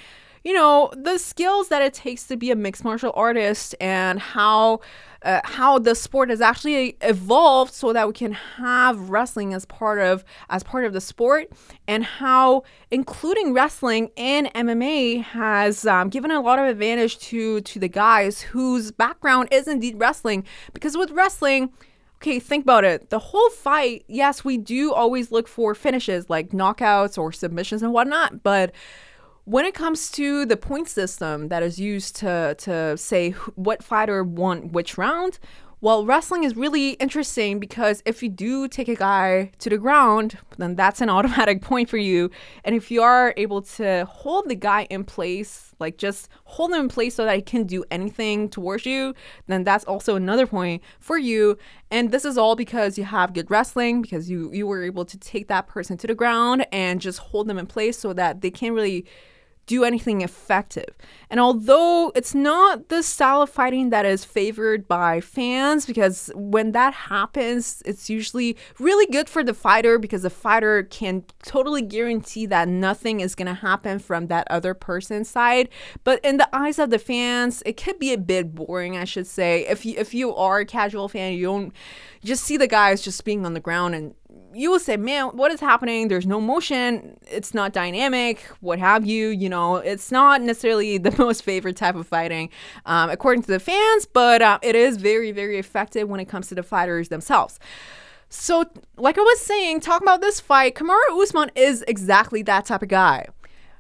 you 0.44 0.52
know, 0.52 0.92
the 0.94 1.16
skills 1.16 1.68
that 1.68 1.80
it 1.80 1.94
takes 1.94 2.24
to 2.24 2.36
be 2.36 2.50
a 2.50 2.56
mixed 2.56 2.84
martial 2.84 3.12
artist 3.16 3.74
and 3.80 4.20
how 4.20 4.80
uh, 5.24 5.40
how 5.44 5.78
the 5.78 5.94
sport 5.94 6.28
has 6.28 6.40
actually 6.40 6.96
evolved 7.00 7.72
so 7.72 7.92
that 7.92 8.06
we 8.06 8.12
can 8.12 8.32
have 8.32 9.10
wrestling 9.10 9.54
as 9.54 9.64
part 9.64 9.98
of 9.98 10.24
as 10.50 10.62
part 10.62 10.84
of 10.84 10.92
the 10.92 11.00
sport 11.00 11.50
and 11.88 12.04
how 12.04 12.62
including 12.90 13.54
wrestling 13.54 14.10
in 14.16 14.46
MMA 14.54 15.22
has 15.22 15.86
um, 15.86 16.10
given 16.10 16.30
a 16.30 16.40
lot 16.40 16.58
of 16.58 16.66
advantage 16.66 17.18
to 17.18 17.60
to 17.62 17.78
the 17.78 17.88
guys 17.88 18.42
whose 18.42 18.92
background 18.92 19.48
is 19.50 19.66
indeed 19.66 19.98
wrestling 19.98 20.44
because 20.72 20.96
with 20.96 21.10
wrestling 21.10 21.72
okay, 22.22 22.38
think 22.38 22.64
about 22.64 22.84
it. 22.84 23.10
The 23.10 23.18
whole 23.18 23.50
fight, 23.50 24.04
yes, 24.08 24.46
we 24.46 24.56
do 24.56 24.94
always 24.94 25.30
look 25.30 25.46
for 25.46 25.74
finishes 25.74 26.30
like 26.30 26.52
knockouts 26.52 27.18
or 27.18 27.32
submissions 27.32 27.82
and 27.82 27.92
whatnot, 27.92 28.42
but 28.42 28.72
when 29.44 29.66
it 29.66 29.74
comes 29.74 30.10
to 30.12 30.46
the 30.46 30.56
point 30.56 30.88
system 30.88 31.48
that 31.48 31.62
is 31.62 31.78
used 31.78 32.16
to 32.16 32.54
to 32.58 32.96
say 32.96 33.30
what 33.56 33.82
fighter 33.82 34.24
won 34.24 34.72
which 34.72 34.96
round, 34.96 35.38
well, 35.84 36.06
wrestling 36.06 36.44
is 36.44 36.56
really 36.56 36.92
interesting 36.92 37.60
because 37.60 38.02
if 38.06 38.22
you 38.22 38.30
do 38.30 38.68
take 38.68 38.88
a 38.88 38.94
guy 38.94 39.50
to 39.58 39.68
the 39.68 39.76
ground, 39.76 40.38
then 40.56 40.76
that's 40.76 41.02
an 41.02 41.10
automatic 41.16 41.60
point 41.60 41.90
for 41.90 41.98
you. 41.98 42.30
And 42.64 42.74
if 42.74 42.90
you 42.90 43.02
are 43.02 43.34
able 43.36 43.60
to 43.76 44.06
hold 44.06 44.48
the 44.48 44.54
guy 44.54 44.86
in 44.88 45.04
place, 45.04 45.74
like 45.78 45.98
just 45.98 46.30
hold 46.44 46.72
him 46.72 46.80
in 46.80 46.88
place 46.88 47.14
so 47.14 47.26
that 47.26 47.36
he 47.36 47.42
can 47.42 47.64
do 47.64 47.84
anything 47.90 48.48
towards 48.48 48.86
you, 48.86 49.14
then 49.46 49.62
that's 49.62 49.84
also 49.84 50.16
another 50.16 50.46
point 50.46 50.82
for 51.00 51.18
you. 51.18 51.58
And 51.90 52.12
this 52.12 52.24
is 52.24 52.38
all 52.38 52.56
because 52.56 52.96
you 52.96 53.04
have 53.04 53.34
good 53.34 53.50
wrestling, 53.50 54.00
because 54.00 54.30
you 54.30 54.50
you 54.54 54.66
were 54.66 54.84
able 54.84 55.04
to 55.04 55.18
take 55.18 55.48
that 55.48 55.66
person 55.66 55.98
to 55.98 56.06
the 56.06 56.14
ground 56.14 56.66
and 56.72 56.98
just 56.98 57.18
hold 57.18 57.46
them 57.46 57.58
in 57.58 57.66
place 57.66 57.98
so 57.98 58.14
that 58.14 58.40
they 58.40 58.50
can't 58.50 58.74
really 58.74 59.04
do 59.66 59.84
anything 59.84 60.20
effective. 60.20 60.96
And 61.30 61.40
although 61.40 62.12
it's 62.14 62.34
not 62.34 62.88
the 62.88 63.02
style 63.02 63.42
of 63.42 63.50
fighting 63.50 63.90
that 63.90 64.04
is 64.06 64.24
favored 64.24 64.86
by 64.86 65.20
fans, 65.20 65.86
because 65.86 66.30
when 66.34 66.72
that 66.72 66.94
happens, 66.94 67.82
it's 67.86 68.10
usually 68.10 68.56
really 68.78 69.06
good 69.06 69.28
for 69.28 69.42
the 69.42 69.54
fighter 69.54 69.98
because 69.98 70.22
the 70.22 70.30
fighter 70.30 70.82
can 70.84 71.24
totally 71.42 71.82
guarantee 71.82 72.46
that 72.46 72.68
nothing 72.68 73.20
is 73.20 73.34
going 73.34 73.46
to 73.46 73.54
happen 73.54 73.98
from 73.98 74.26
that 74.26 74.46
other 74.50 74.74
person's 74.74 75.28
side. 75.28 75.68
But 76.04 76.20
in 76.24 76.36
the 76.36 76.48
eyes 76.54 76.78
of 76.78 76.90
the 76.90 76.98
fans, 76.98 77.62
it 77.64 77.76
could 77.76 77.98
be 77.98 78.12
a 78.12 78.18
bit 78.18 78.54
boring, 78.54 78.96
I 78.96 79.04
should 79.04 79.26
say. 79.26 79.66
If 79.66 79.86
you, 79.86 79.94
if 79.96 80.14
you 80.14 80.34
are 80.34 80.58
a 80.58 80.66
casual 80.66 81.08
fan, 81.08 81.32
you 81.32 81.46
don't 81.46 81.72
just 82.22 82.44
see 82.44 82.56
the 82.56 82.68
guys 82.68 83.02
just 83.02 83.24
being 83.24 83.44
on 83.44 83.54
the 83.54 83.60
ground 83.60 83.94
and 83.94 84.14
you 84.54 84.70
will 84.70 84.78
say, 84.78 84.96
man, 84.96 85.28
what 85.36 85.50
is 85.52 85.60
happening? 85.60 86.08
There's 86.08 86.26
no 86.26 86.40
motion. 86.40 87.18
It's 87.26 87.54
not 87.54 87.72
dynamic, 87.72 88.40
what 88.60 88.78
have 88.78 89.04
you. 89.04 89.28
You 89.28 89.48
know, 89.48 89.76
it's 89.76 90.10
not 90.12 90.40
necessarily 90.42 90.98
the 91.08 91.14
most 91.18 91.42
favorite 91.42 91.76
type 91.76 91.94
of 91.94 92.06
fighting, 92.06 92.50
um, 92.86 93.10
according 93.10 93.42
to 93.42 93.48
the 93.48 93.60
fans, 93.60 94.06
but 94.06 94.42
uh, 94.42 94.58
it 94.62 94.74
is 94.74 94.96
very, 94.96 95.32
very 95.32 95.58
effective 95.58 96.08
when 96.08 96.20
it 96.20 96.26
comes 96.26 96.48
to 96.48 96.54
the 96.54 96.62
fighters 96.62 97.08
themselves. 97.08 97.58
So, 98.28 98.64
like 98.96 99.16
I 99.16 99.20
was 99.20 99.40
saying, 99.40 99.80
talking 99.80 100.06
about 100.06 100.20
this 100.20 100.40
fight, 100.40 100.74
Kamaru 100.74 101.22
Usman 101.22 101.50
is 101.54 101.84
exactly 101.86 102.42
that 102.42 102.66
type 102.66 102.82
of 102.82 102.88
guy. 102.88 103.26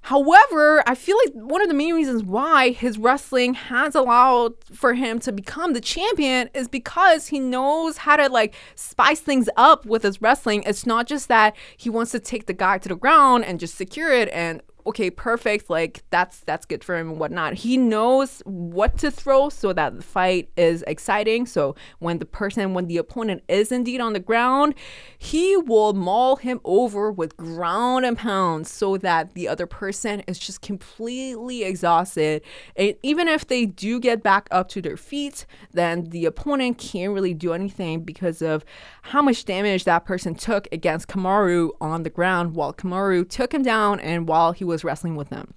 However, 0.04 0.86
I 0.86 0.94
feel 0.94 1.16
like 1.24 1.32
one 1.32 1.62
of 1.62 1.68
the 1.68 1.72
main 1.72 1.94
reasons 1.94 2.22
why 2.22 2.72
his 2.72 2.98
wrestling 2.98 3.54
has 3.54 3.94
allowed 3.94 4.52
for 4.70 4.92
him 4.92 5.18
to 5.20 5.32
become 5.32 5.72
the 5.72 5.80
champion 5.80 6.50
is 6.52 6.68
because 6.68 7.28
he 7.28 7.40
knows 7.40 7.96
how 7.96 8.16
to 8.16 8.28
like 8.28 8.54
spice 8.74 9.20
things 9.20 9.48
up 9.56 9.86
with 9.86 10.02
his 10.02 10.20
wrestling. 10.20 10.62
It's 10.66 10.84
not 10.84 11.06
just 11.06 11.28
that 11.28 11.56
he 11.78 11.88
wants 11.88 12.12
to 12.12 12.20
take 12.20 12.44
the 12.44 12.52
guy 12.52 12.76
to 12.76 12.88
the 12.90 12.96
ground 12.96 13.46
and 13.46 13.58
just 13.58 13.76
secure 13.76 14.12
it 14.12 14.28
and 14.28 14.60
okay, 14.86 15.10
perfect, 15.10 15.70
like 15.70 16.02
that's 16.10 16.40
that's 16.40 16.66
good 16.66 16.84
for 16.84 16.96
him 16.96 17.10
and 17.10 17.18
whatnot. 17.18 17.54
He 17.54 17.76
knows 17.76 18.42
what 18.44 18.98
to 18.98 19.10
throw 19.10 19.48
so 19.48 19.72
that 19.72 19.96
the 19.96 20.02
fight 20.02 20.50
is 20.56 20.84
exciting. 20.86 21.46
So 21.46 21.74
when 21.98 22.18
the 22.18 22.26
person, 22.26 22.74
when 22.74 22.86
the 22.86 22.98
opponent 22.98 23.42
is 23.48 23.72
indeed 23.72 24.00
on 24.00 24.12
the 24.12 24.20
ground, 24.20 24.74
he 25.18 25.56
will 25.56 25.94
maul 25.94 26.36
him 26.36 26.60
over 26.64 27.10
with 27.10 27.36
ground 27.36 28.04
and 28.04 28.16
pounds 28.16 28.70
so 28.70 28.96
that 28.98 29.34
the 29.34 29.48
other 29.48 29.66
person 29.66 30.20
is 30.26 30.38
just 30.38 30.60
completely 30.60 31.64
exhausted. 31.64 32.42
And 32.76 32.94
even 33.02 33.28
if 33.28 33.46
they 33.46 33.66
do 33.66 33.98
get 34.00 34.22
back 34.22 34.48
up 34.50 34.68
to 34.70 34.82
their 34.82 34.96
feet, 34.96 35.46
then 35.72 36.10
the 36.10 36.26
opponent 36.26 36.78
can't 36.78 37.12
really 37.12 37.34
do 37.34 37.52
anything 37.52 38.02
because 38.02 38.42
of 38.42 38.64
how 39.02 39.22
much 39.22 39.44
damage 39.44 39.84
that 39.84 40.04
person 40.04 40.34
took 40.34 40.68
against 40.72 41.08
Kamaru 41.08 41.70
on 41.80 42.02
the 42.02 42.10
ground 42.10 42.54
while 42.54 42.72
Kamaru 42.72 43.28
took 43.28 43.52
him 43.54 43.62
down 43.62 44.00
and 44.00 44.28
while 44.28 44.52
he 44.52 44.64
was 44.64 44.73
was 44.74 44.84
wrestling 44.84 45.16
with 45.16 45.28
them. 45.28 45.54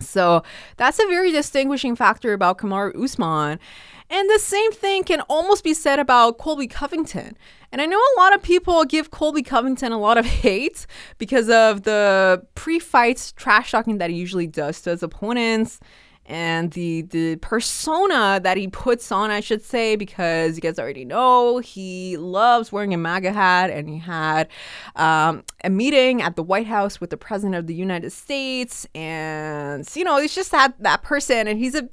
So 0.00 0.42
that's 0.76 0.98
a 0.98 1.06
very 1.06 1.32
distinguishing 1.32 1.96
factor 1.96 2.32
about 2.32 2.58
Kamaru 2.58 3.02
Usman. 3.02 3.58
And 4.10 4.28
the 4.28 4.38
same 4.38 4.72
thing 4.72 5.04
can 5.04 5.22
almost 5.22 5.64
be 5.64 5.72
said 5.72 5.98
about 5.98 6.36
Colby 6.36 6.66
Covington. 6.66 7.36
And 7.70 7.80
I 7.80 7.86
know 7.86 7.96
a 7.96 8.18
lot 8.18 8.34
of 8.34 8.42
people 8.42 8.84
give 8.84 9.10
Colby 9.10 9.42
Covington 9.42 9.90
a 9.90 9.98
lot 9.98 10.18
of 10.18 10.26
hate 10.44 10.86
because 11.16 11.48
of 11.48 11.84
the 11.84 12.46
pre 12.54 12.78
fight 12.78 13.32
trash 13.36 13.70
talking 13.70 13.98
that 13.98 14.10
he 14.10 14.16
usually 14.16 14.46
does 14.46 14.82
to 14.82 14.90
his 14.90 15.02
opponents 15.02 15.80
and 16.26 16.70
the 16.72 17.02
the 17.02 17.36
persona 17.36 18.40
that 18.42 18.56
he 18.56 18.68
puts 18.68 19.10
on, 19.10 19.30
I 19.30 19.40
should 19.40 19.62
say, 19.62 19.96
because 19.96 20.56
you 20.56 20.60
guys 20.60 20.78
already 20.78 21.04
know 21.04 21.58
he 21.58 22.16
loves 22.16 22.70
wearing 22.70 22.94
a 22.94 22.98
MAGA 22.98 23.32
hat, 23.32 23.70
and 23.70 23.88
he 23.88 23.98
had 23.98 24.48
um, 24.96 25.42
a 25.64 25.70
meeting 25.70 26.22
at 26.22 26.36
the 26.36 26.42
White 26.42 26.66
House 26.66 27.00
with 27.00 27.10
the 27.10 27.16
President 27.16 27.56
of 27.56 27.66
the 27.66 27.74
United 27.74 28.10
States, 28.12 28.86
and 28.94 29.88
you 29.94 30.04
know, 30.04 30.20
he's 30.20 30.34
just 30.34 30.52
that 30.52 30.74
that 30.80 31.02
person, 31.02 31.48
and 31.48 31.58
he's 31.58 31.74
a 31.74 31.88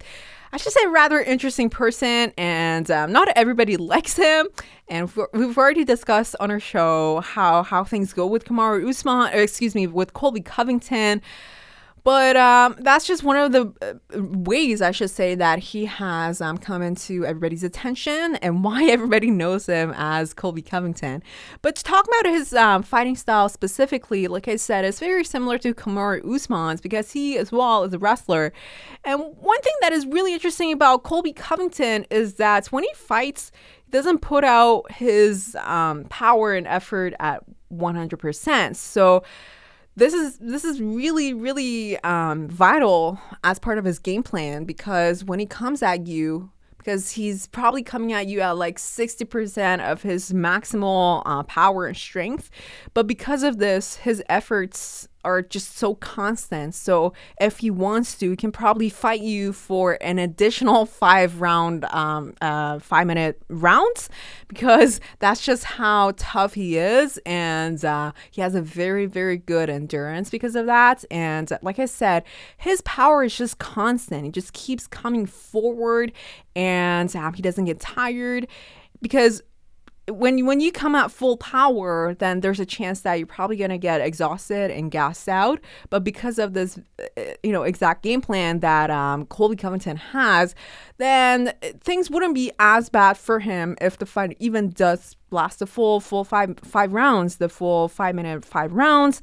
I 0.51 0.57
should 0.57 0.73
say, 0.73 0.85
rather 0.87 1.19
interesting 1.19 1.69
person, 1.69 2.33
and 2.37 2.89
um, 2.89 3.11
not 3.11 3.29
everybody 3.35 3.77
likes 3.77 4.15
him. 4.15 4.47
And 4.87 5.11
we've 5.33 5.57
already 5.57 5.85
discussed 5.85 6.35
on 6.39 6.49
our 6.49 6.59
show 6.59 7.19
how 7.19 7.61
how 7.63 7.83
things 7.83 8.13
go 8.13 8.25
with 8.25 8.45
Kamaru 8.45 8.89
Usman, 8.89 9.31
excuse 9.33 9.75
me, 9.75 9.85
with 9.85 10.13
Colby 10.13 10.41
Covington. 10.41 11.21
But 12.09 12.37
um, 12.37 12.75
that's 12.79 13.05
just 13.05 13.21
one 13.21 13.37
of 13.37 13.51
the 13.51 13.71
uh, 13.83 14.23
ways, 14.23 14.81
I 14.81 14.89
should 14.89 15.11
say, 15.11 15.35
that 15.35 15.59
he 15.59 15.85
has 15.85 16.41
um, 16.41 16.57
come 16.57 16.81
into 16.81 17.23
everybody's 17.23 17.63
attention 17.63 18.35
and 18.37 18.63
why 18.63 18.85
everybody 18.85 19.29
knows 19.29 19.67
him 19.67 19.93
as 19.95 20.33
Colby 20.33 20.63
Covington. 20.63 21.21
But 21.61 21.75
to 21.75 21.83
talk 21.83 22.07
about 22.07 22.33
his 22.33 22.51
um, 22.55 22.81
fighting 22.81 23.15
style 23.15 23.47
specifically, 23.47 24.27
like 24.27 24.47
I 24.47 24.55
said, 24.55 24.85
it's 24.85 24.99
very 24.99 25.23
similar 25.23 25.59
to 25.59 25.71
Kamaru 25.75 26.25
Usman's 26.33 26.81
because 26.81 27.11
he, 27.11 27.37
as 27.37 27.51
well, 27.51 27.83
is 27.83 27.93
a 27.93 27.99
wrestler. 27.99 28.53
And 29.03 29.19
one 29.19 29.61
thing 29.61 29.75
that 29.81 29.93
is 29.93 30.07
really 30.07 30.33
interesting 30.33 30.71
about 30.71 31.03
Colby 31.03 31.31
Covington 31.31 32.07
is 32.09 32.33
that 32.37 32.71
when 32.71 32.85
he 32.85 32.93
fights, 32.95 33.51
he 33.85 33.91
doesn't 33.91 34.21
put 34.21 34.43
out 34.43 34.91
his 34.91 35.55
um, 35.61 36.05
power 36.05 36.55
and 36.55 36.65
effort 36.65 37.13
at 37.19 37.43
100%. 37.71 38.75
So, 38.75 39.21
this 39.99 40.13
is 40.13 40.37
this 40.37 40.63
is 40.63 40.81
really 40.81 41.33
really 41.33 41.99
um, 42.03 42.47
vital 42.47 43.19
as 43.43 43.59
part 43.59 43.77
of 43.77 43.85
his 43.85 43.99
game 43.99 44.23
plan 44.23 44.63
because 44.63 45.23
when 45.23 45.39
he 45.39 45.45
comes 45.45 45.83
at 45.83 46.07
you 46.07 46.49
because 46.77 47.11
he's 47.11 47.47
probably 47.47 47.83
coming 47.83 48.13
at 48.13 48.27
you 48.27 48.39
at 48.39 48.51
like 48.51 48.77
60% 48.77 49.81
of 49.81 50.01
his 50.01 50.31
maximal 50.31 51.21
uh, 51.25 51.43
power 51.43 51.85
and 51.85 51.97
strength 51.97 52.49
but 52.93 53.05
because 53.05 53.43
of 53.43 53.57
this 53.57 53.97
his 53.97 54.23
efforts 54.29 55.09
are 55.23 55.41
just 55.41 55.77
so 55.77 55.95
constant. 55.95 56.75
So 56.75 57.13
if 57.39 57.59
he 57.59 57.69
wants 57.69 58.15
to, 58.19 58.29
he 58.31 58.35
can 58.35 58.51
probably 58.51 58.89
fight 58.89 59.21
you 59.21 59.53
for 59.53 59.97
an 60.01 60.19
additional 60.19 60.85
five 60.85 61.41
round, 61.41 61.85
um, 61.85 62.33
uh, 62.41 62.79
five 62.79 63.07
minute 63.07 63.41
rounds 63.49 64.09
because 64.47 64.99
that's 65.19 65.41
just 65.41 65.63
how 65.63 66.13
tough 66.17 66.53
he 66.53 66.77
is. 66.77 67.19
And 67.25 67.83
uh, 67.83 68.13
he 68.31 68.41
has 68.41 68.55
a 68.55 68.61
very, 68.61 69.05
very 69.05 69.37
good 69.37 69.69
endurance 69.69 70.29
because 70.29 70.55
of 70.55 70.65
that. 70.67 71.03
And 71.11 71.51
like 71.61 71.79
I 71.79 71.85
said, 71.85 72.23
his 72.57 72.81
power 72.81 73.23
is 73.23 73.35
just 73.35 73.59
constant. 73.59 74.25
He 74.25 74.31
just 74.31 74.53
keeps 74.53 74.87
coming 74.87 75.25
forward 75.25 76.11
and 76.55 77.13
um, 77.15 77.33
he 77.33 77.41
doesn't 77.41 77.65
get 77.65 77.79
tired 77.79 78.47
because 79.01 79.41
when 80.09 80.45
when 80.45 80.59
you 80.59 80.71
come 80.71 80.95
at 80.95 81.11
full 81.11 81.37
power, 81.37 82.15
then 82.19 82.41
there's 82.41 82.59
a 82.59 82.65
chance 82.65 83.01
that 83.01 83.15
you're 83.15 83.27
probably 83.27 83.57
going 83.57 83.69
to 83.69 83.77
get 83.77 84.01
exhausted 84.01 84.71
and 84.71 84.91
gassed 84.91 85.29
out. 85.29 85.59
But 85.89 86.03
because 86.03 86.39
of 86.39 86.53
this, 86.53 86.79
uh, 86.99 87.21
you 87.43 87.51
know, 87.51 87.63
exact 87.63 88.03
game 88.03 88.21
plan 88.21 88.59
that 88.59 88.89
um, 88.89 89.25
Colby 89.25 89.55
Covington 89.55 89.97
has, 89.97 90.55
then 90.97 91.53
things 91.81 92.09
wouldn't 92.09 92.35
be 92.35 92.51
as 92.59 92.89
bad 92.89 93.17
for 93.17 93.39
him 93.39 93.75
if 93.81 93.97
the 93.97 94.05
fight 94.05 94.35
even 94.39 94.69
does 94.69 95.15
last 95.31 95.59
the 95.59 95.67
full 95.67 95.99
full 95.99 96.23
five 96.23 96.57
five 96.63 96.93
rounds, 96.93 97.37
the 97.37 97.49
full 97.49 97.87
five 97.87 98.15
minute 98.15 98.45
five 98.45 98.73
rounds. 98.73 99.21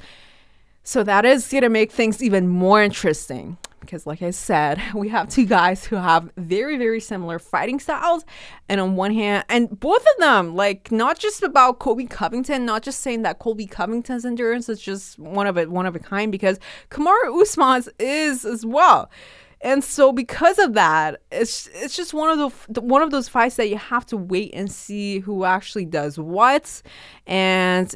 So 0.82 1.02
that 1.02 1.24
is 1.24 1.48
going 1.48 1.62
to 1.62 1.68
make 1.68 1.90
things 1.90 2.22
even 2.22 2.46
more 2.46 2.80
interesting 2.82 3.58
because 3.86 4.06
like 4.06 4.22
I 4.22 4.30
said, 4.30 4.80
we 4.94 5.08
have 5.08 5.28
two 5.28 5.46
guys 5.46 5.84
who 5.84 5.96
have 5.96 6.30
very 6.36 6.76
very 6.76 7.00
similar 7.00 7.38
fighting 7.38 7.80
styles 7.80 8.24
and 8.68 8.80
on 8.80 8.96
one 8.96 9.14
hand 9.14 9.44
and 9.48 9.78
both 9.80 10.02
of 10.02 10.20
them 10.20 10.54
like 10.54 10.92
not 10.92 11.18
just 11.18 11.42
about 11.42 11.78
Colby 11.78 12.06
Covington, 12.06 12.66
not 12.66 12.82
just 12.82 13.00
saying 13.00 13.22
that 13.22 13.38
Colby 13.38 13.66
Covington's 13.66 14.24
endurance 14.24 14.68
is 14.68 14.80
just 14.80 15.18
one 15.18 15.46
of 15.46 15.56
it 15.56 15.70
one 15.70 15.86
of 15.86 15.96
a 15.96 16.00
kind 16.00 16.30
because 16.30 16.58
Kamaru 16.90 17.40
Usman's 17.40 17.88
is 17.98 18.44
as 18.44 18.64
well. 18.66 19.10
And 19.62 19.82
so 19.82 20.12
because 20.12 20.58
of 20.58 20.74
that, 20.74 21.22
it's 21.32 21.68
it's 21.72 21.96
just 21.96 22.12
one 22.12 22.38
of 22.38 22.66
the 22.68 22.80
one 22.80 23.02
of 23.02 23.10
those 23.10 23.28
fights 23.28 23.56
that 23.56 23.68
you 23.68 23.78
have 23.78 24.04
to 24.06 24.16
wait 24.16 24.50
and 24.54 24.70
see 24.70 25.20
who 25.20 25.44
actually 25.44 25.86
does 25.86 26.18
what 26.18 26.82
and 27.26 27.94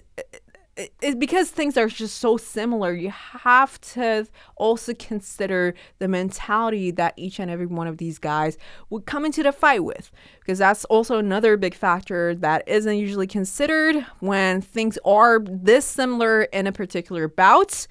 it, 0.81 0.95
it, 1.03 1.19
because 1.19 1.51
things 1.51 1.77
are 1.77 1.89
just 1.89 2.19
so 2.19 2.39
similar, 2.39 2.95
you 2.95 3.11
have 3.11 3.79
to 3.93 4.27
also 4.57 4.95
consider 4.95 5.75
the 5.99 6.09
mentality 6.09 6.91
that 6.93 7.13
each 7.17 7.39
and 7.39 7.51
every 7.51 7.67
one 7.67 7.87
of 7.87 7.99
these 7.99 8.19
guys 8.19 8.57
would 8.89 9.05
come 9.05 9.27
into 9.27 9.43
the 9.43 9.53
fight 9.53 9.85
with. 9.85 10.11
Because 10.41 10.59
that's 10.59 10.87
also 10.87 11.19
another 11.19 11.59
big 11.59 11.75
factor 11.75 12.35
that 12.37 12.67
isn't 12.67 12.97
usually 12.97 13.27
considered 13.27 14.07
when 14.21 14.63
things 14.63 14.99
are 15.05 15.41
this 15.41 15.85
similar 15.85 16.45
in 16.45 16.67
a 16.67 16.73
particular 16.73 17.29
bout. 17.29 17.87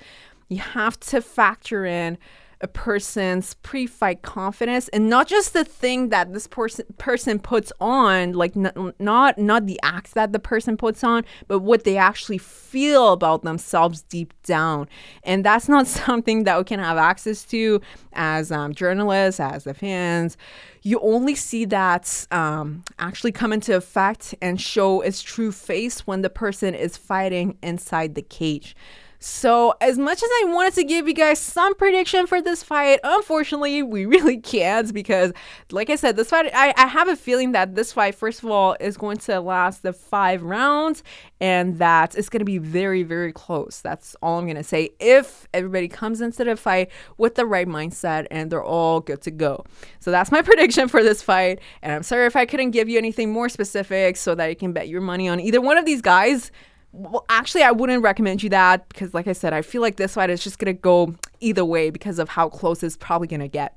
You 0.48 0.60
have 0.60 1.00
to 1.01 1.22
factor 1.22 1.86
in 1.86 2.17
a 2.62 2.68
person's 2.68 3.54
pre-fight 3.56 4.22
confidence 4.22 4.89
and 4.89 5.10
not 5.10 5.28
just 5.28 5.54
the 5.54 5.63
thing 5.63 6.10
that 6.10 6.34
this 6.34 6.46
person 6.46 6.86
person 6.98 7.39
puts 7.39 7.72
on 7.80 8.34
like 8.34 8.56
n- 8.58 8.94
not 9.00 9.38
not 9.38 9.66
the 9.66 9.80
acts 9.82 10.12
that 10.12 10.34
the 10.34 10.39
person 10.39 10.75
puts 10.75 11.04
on 11.04 11.24
but 11.48 11.60
what 11.60 11.86
they 11.86 11.96
actually 11.96 12.38
feel 12.38 13.13
about 13.13 13.44
themselves 13.44 14.01
deep 14.04 14.34
down. 14.44 14.88
And 15.24 15.44
that's 15.44 15.68
not 15.68 15.88
something 16.05 16.44
that 16.44 16.57
we 16.57 16.64
can 16.64 16.79
have 16.79 16.98
access 16.98 17.44
to 17.46 17.81
as 18.14 18.51
um, 18.51 18.74
journalists 18.74 19.40
as 19.40 19.64
the 19.64 19.74
fans. 19.74 20.38
You 20.81 21.00
only 21.01 21.36
see 21.36 21.66
that 21.66 22.27
um, 22.31 22.83
actually 23.00 23.31
come 23.31 23.51
into 23.51 23.75
effect 23.75 24.36
and 24.42 24.62
show 24.62 25.01
its 25.01 25.22
true 25.22 25.51
face 25.51 26.07
when 26.07 26.22
the 26.22 26.29
person 26.29 26.74
is 26.75 26.96
fighting 26.96 27.57
inside 27.62 28.16
the 28.16 28.22
cage 28.22 28.75
so, 29.22 29.74
as 29.82 29.98
much 29.98 30.24
as 30.24 30.29
I 30.42 30.46
wanted 30.48 30.75
to 30.75 30.86
give 30.86 31.05
you 31.05 31.14
guys 31.14 31.40
some 31.40 31.75
prediction 31.75 32.25
for 32.25 32.42
this 32.42 32.64
fight, 32.64 33.01
unfortunately, 33.03 33.84
we 33.84 34.05
really 34.05 34.38
can't 34.38 34.94
because, 34.94 35.34
like 35.72 35.90
I 35.90 35.98
said, 35.98 36.16
this 36.16 36.29
fight, 36.29 36.50
I, 36.53 36.74
I 36.77 36.88
have 36.88 37.10
a 37.10 37.18
feeling 37.18 37.51
that 37.51 37.75
this 37.75 37.92
fight, 37.92 38.16
first 38.16 38.42
of 38.42 38.50
all, 38.50 38.77
is 38.79 38.96
going 38.96 39.18
to 39.18 39.42
last 39.42 39.84
the 39.84 39.92
five 39.92 40.42
rounds 40.42 41.03
and 41.42 41.79
that 41.79 42.16
it's 42.16 42.29
going 42.29 42.40
to 42.40 42.46
be 42.46 42.60
very, 42.60 43.03
very 43.03 43.34
close. 43.34 43.82
That's 43.82 44.16
all 44.22 44.40
I'm 44.40 44.46
going 44.46 44.55
to 44.55 44.64
say. 44.64 44.92
If 45.01 45.50
everybody 45.53 45.90
comes 45.90 46.22
into 46.22 46.46
the 46.46 46.55
fight 46.55 46.90
with 47.18 47.36
the 47.36 47.46
right 47.46 47.68
mindset 47.68 48.25
and 48.32 48.50
they're 48.50 48.64
all 48.64 49.01
good 49.01 49.22
to 49.24 49.32
go. 49.32 49.66
So, 50.00 50.12
that's 50.12 50.32
my 50.32 50.42
prediction 50.44 50.88
for 50.88 51.03
this 51.03 51.22
fight. 51.22 51.60
And 51.82 51.92
I'm 51.92 52.03
sorry 52.03 52.25
if 52.25 52.38
I 52.38 52.46
couldn't 52.46 52.72
give 52.72 52.88
you 52.88 52.98
anything 52.98 53.34
more 53.34 53.50
specific 53.50 54.16
so 54.16 54.34
that 54.36 54.48
you 54.48 54.55
can 54.55 54.72
bet 54.72 54.88
your 54.88 55.01
money 55.01 55.27
on 55.27 55.42
either 55.42 55.60
one 55.60 55.77
of 55.77 55.86
these 55.86 56.01
guys 56.01 56.51
well, 56.92 57.25
actually, 57.30 57.64
I 57.64 57.72
wouldn't 57.72 58.04
recommend 58.04 58.42
you 58.42 58.50
that 58.50 58.90
because, 58.90 59.14
like 59.14 59.28
I 59.28 59.34
said, 59.34 59.54
I 59.54 59.62
feel 59.62 59.82
like 59.82 59.98
this 59.98 60.16
fight 60.16 60.30
is 60.30 60.44
just 60.44 60.60
gonna 60.60 60.74
go 60.74 61.16
either 61.40 61.64
way 61.64 61.90
because 61.90 62.20
of 62.20 62.30
how 62.30 62.50
close 62.50 62.82
it's 62.84 62.98
probably 62.98 63.28
gonna 63.28 63.48
get. 63.48 63.75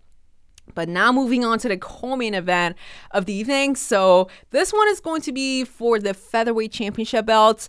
But 0.75 0.88
now 0.88 1.12
moving 1.12 1.44
on 1.44 1.59
to 1.61 1.68
the 1.68 1.77
co-main 1.77 2.35
event 2.35 2.77
of 3.11 3.27
the 3.27 3.33
evening. 3.33 3.77
So 3.77 4.29
this 4.51 4.72
one 4.72 4.88
is 4.88 5.01
going 5.01 5.20
to 5.22 5.33
be 5.33 5.64
for 5.64 5.98
the 5.98 6.14
featherweight 6.14 6.72
championship 6.72 7.27
belt, 7.27 7.68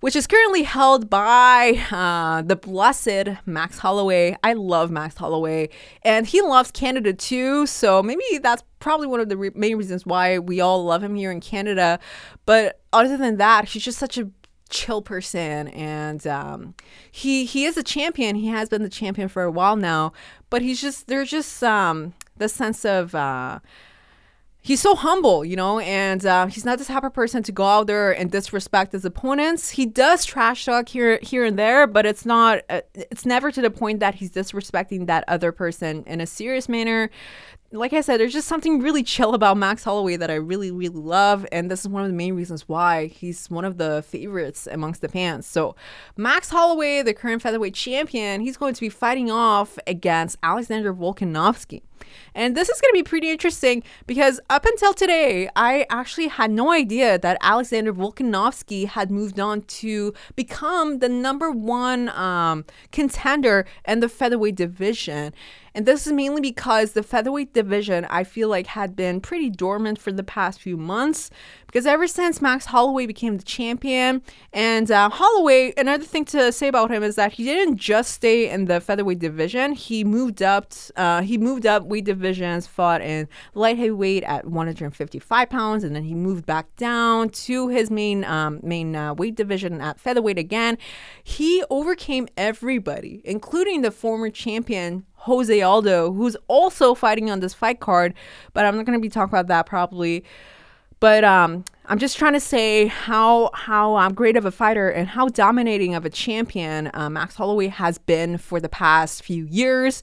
which 0.00 0.14
is 0.14 0.26
currently 0.26 0.62
held 0.62 1.10
by 1.10 1.84
uh, 1.90 2.42
the 2.42 2.56
blessed 2.56 3.28
Max 3.44 3.78
Holloway. 3.78 4.36
I 4.42 4.52
love 4.52 4.90
Max 4.90 5.16
Holloway, 5.16 5.70
and 6.02 6.26
he 6.26 6.40
loves 6.40 6.70
Canada 6.70 7.12
too. 7.12 7.66
So 7.66 8.02
maybe 8.02 8.22
that's 8.40 8.62
probably 8.78 9.08
one 9.08 9.20
of 9.20 9.28
the 9.28 9.36
re- 9.36 9.50
main 9.54 9.76
reasons 9.76 10.06
why 10.06 10.38
we 10.38 10.60
all 10.60 10.84
love 10.84 11.02
him 11.02 11.16
here 11.16 11.32
in 11.32 11.40
Canada. 11.40 11.98
But 12.46 12.80
other 12.92 13.16
than 13.16 13.36
that, 13.38 13.66
he's 13.66 13.82
just 13.82 13.98
such 13.98 14.16
a 14.16 14.30
chill 14.68 15.02
person 15.02 15.68
and 15.68 16.26
um, 16.26 16.74
he 17.10 17.44
he 17.44 17.64
is 17.64 17.76
a 17.76 17.82
champion 17.82 18.36
he 18.36 18.48
has 18.48 18.68
been 18.68 18.82
the 18.82 18.88
champion 18.88 19.28
for 19.28 19.42
a 19.42 19.50
while 19.50 19.76
now 19.76 20.12
but 20.50 20.62
he's 20.62 20.80
just 20.80 21.06
there's 21.06 21.30
just 21.30 21.62
um 21.62 22.12
the 22.36 22.48
sense 22.48 22.84
of 22.84 23.14
uh 23.14 23.58
he's 24.68 24.80
so 24.80 24.94
humble, 24.94 25.46
you 25.46 25.56
know, 25.56 25.78
and 25.78 26.26
uh, 26.26 26.46
he's 26.46 26.64
not 26.64 26.78
the 26.78 26.84
type 26.84 27.02
of 27.02 27.14
person 27.14 27.42
to 27.42 27.50
go 27.50 27.64
out 27.64 27.86
there 27.86 28.12
and 28.12 28.30
disrespect 28.30 28.92
his 28.92 29.04
opponents. 29.04 29.70
He 29.70 29.86
does 29.86 30.26
trash 30.26 30.66
talk 30.66 30.90
here, 30.90 31.18
here 31.22 31.44
and 31.44 31.58
there, 31.58 31.86
but 31.86 32.04
it's 32.04 32.26
not, 32.26 32.60
uh, 32.68 32.82
it's 32.94 33.24
never 33.24 33.50
to 33.50 33.62
the 33.62 33.70
point 33.70 34.00
that 34.00 34.16
he's 34.16 34.30
disrespecting 34.30 35.06
that 35.06 35.24
other 35.26 35.52
person 35.52 36.04
in 36.06 36.20
a 36.20 36.26
serious 36.26 36.68
manner 36.68 37.08
like 37.70 37.92
I 37.92 38.00
said, 38.00 38.18
there's 38.18 38.32
just 38.32 38.48
something 38.48 38.80
really 38.80 39.02
chill 39.02 39.34
about 39.34 39.58
Max 39.58 39.84
Holloway 39.84 40.16
that 40.16 40.30
I 40.30 40.36
really, 40.36 40.70
really 40.70 40.96
love. 40.96 41.46
And 41.52 41.70
this 41.70 41.80
is 41.80 41.88
one 41.88 42.02
of 42.02 42.08
the 42.08 42.16
main 42.16 42.34
reasons 42.34 42.66
why 42.66 43.06
he's 43.06 43.50
one 43.50 43.66
of 43.66 43.76
the 43.76 44.02
favorites 44.06 44.66
amongst 44.70 45.02
the 45.02 45.08
fans. 45.08 45.46
So, 45.46 45.76
Max 46.16 46.48
Holloway, 46.48 47.02
the 47.02 47.12
current 47.12 47.42
featherweight 47.42 47.74
champion, 47.74 48.40
he's 48.40 48.56
going 48.56 48.72
to 48.72 48.80
be 48.80 48.88
fighting 48.88 49.30
off 49.30 49.78
against 49.86 50.38
Alexander 50.42 50.94
Volkanovski. 50.94 51.82
And 52.34 52.56
this 52.56 52.68
is 52.68 52.80
going 52.80 52.92
to 52.92 52.98
be 52.98 53.02
pretty 53.02 53.30
interesting 53.30 53.82
because 54.06 54.40
up 54.48 54.64
until 54.64 54.94
today, 54.94 55.48
I 55.56 55.86
actually 55.90 56.28
had 56.28 56.50
no 56.50 56.72
idea 56.72 57.18
that 57.18 57.38
Alexander 57.42 57.92
Volkanovski 57.92 58.86
had 58.86 59.10
moved 59.10 59.38
on 59.38 59.62
to 59.62 60.14
become 60.36 61.00
the 61.00 61.08
number 61.08 61.50
one 61.50 62.08
um, 62.10 62.64
contender 62.92 63.66
in 63.86 64.00
the 64.00 64.08
featherweight 64.08 64.56
division. 64.56 65.34
And 65.74 65.86
this 65.86 66.06
is 66.06 66.12
mainly 66.12 66.40
because 66.40 66.92
the 66.92 67.02
featherweight 67.02 67.52
division, 67.52 68.06
I 68.06 68.24
feel 68.24 68.48
like, 68.48 68.68
had 68.68 68.96
been 68.96 69.20
pretty 69.20 69.50
dormant 69.50 69.98
for 69.98 70.12
the 70.12 70.22
past 70.22 70.60
few 70.60 70.76
months. 70.76 71.30
Because 71.66 71.86
ever 71.86 72.06
since 72.06 72.40
Max 72.40 72.66
Holloway 72.66 73.06
became 73.06 73.36
the 73.36 73.44
champion, 73.44 74.22
and 74.54 74.90
uh, 74.90 75.10
Holloway, 75.10 75.74
another 75.76 76.04
thing 76.04 76.24
to 76.26 76.50
say 76.50 76.68
about 76.68 76.90
him 76.90 77.02
is 77.02 77.16
that 77.16 77.32
he 77.32 77.44
didn't 77.44 77.76
just 77.76 78.12
stay 78.12 78.48
in 78.48 78.64
the 78.64 78.80
featherweight 78.80 79.18
division. 79.18 79.72
He 79.72 80.02
moved 80.02 80.42
up. 80.42 80.72
Uh, 80.96 81.20
he 81.20 81.36
moved 81.36 81.66
up 81.66 81.84
weight 81.84 82.04
divisions, 82.04 82.66
fought 82.66 83.02
in 83.02 83.28
light 83.54 83.76
heavyweight 83.76 84.24
at 84.24 84.46
155 84.46 85.50
pounds, 85.50 85.84
and 85.84 85.94
then 85.94 86.04
he 86.04 86.14
moved 86.14 86.46
back 86.46 86.74
down 86.76 87.28
to 87.30 87.68
his 87.68 87.90
main 87.90 88.24
um, 88.24 88.60
main 88.62 88.96
uh, 88.96 89.12
weight 89.14 89.34
division 89.34 89.80
at 89.80 90.00
featherweight 90.00 90.38
again. 90.38 90.78
He 91.22 91.62
overcame 91.68 92.28
everybody, 92.36 93.20
including 93.24 93.82
the 93.82 93.90
former 93.90 94.30
champion 94.30 95.04
Jose 95.18 95.60
Aldo, 95.60 96.12
who's 96.12 96.36
also 96.46 96.94
fighting 96.94 97.30
on 97.30 97.40
this 97.40 97.54
fight 97.54 97.80
card, 97.80 98.14
but 98.52 98.64
I'm 98.64 98.76
not 98.76 98.86
going 98.86 98.98
to 98.98 99.02
be 99.02 99.08
talking 99.08 99.30
about 99.30 99.48
that 99.48 99.66
probably. 99.66 100.24
But 101.00 101.22
um, 101.22 101.64
I'm 101.86 101.98
just 101.98 102.18
trying 102.18 102.32
to 102.32 102.40
say 102.40 102.86
how 102.86 103.50
how 103.54 103.96
um, 103.96 104.14
great 104.14 104.36
of 104.36 104.44
a 104.44 104.50
fighter 104.50 104.88
and 104.88 105.08
how 105.08 105.28
dominating 105.28 105.94
of 105.94 106.04
a 106.04 106.10
champion 106.10 106.90
uh, 106.92 107.08
Max 107.08 107.36
Holloway 107.36 107.68
has 107.68 107.98
been 107.98 108.38
for 108.38 108.60
the 108.60 108.68
past 108.68 109.22
few 109.22 109.44
years. 109.46 110.02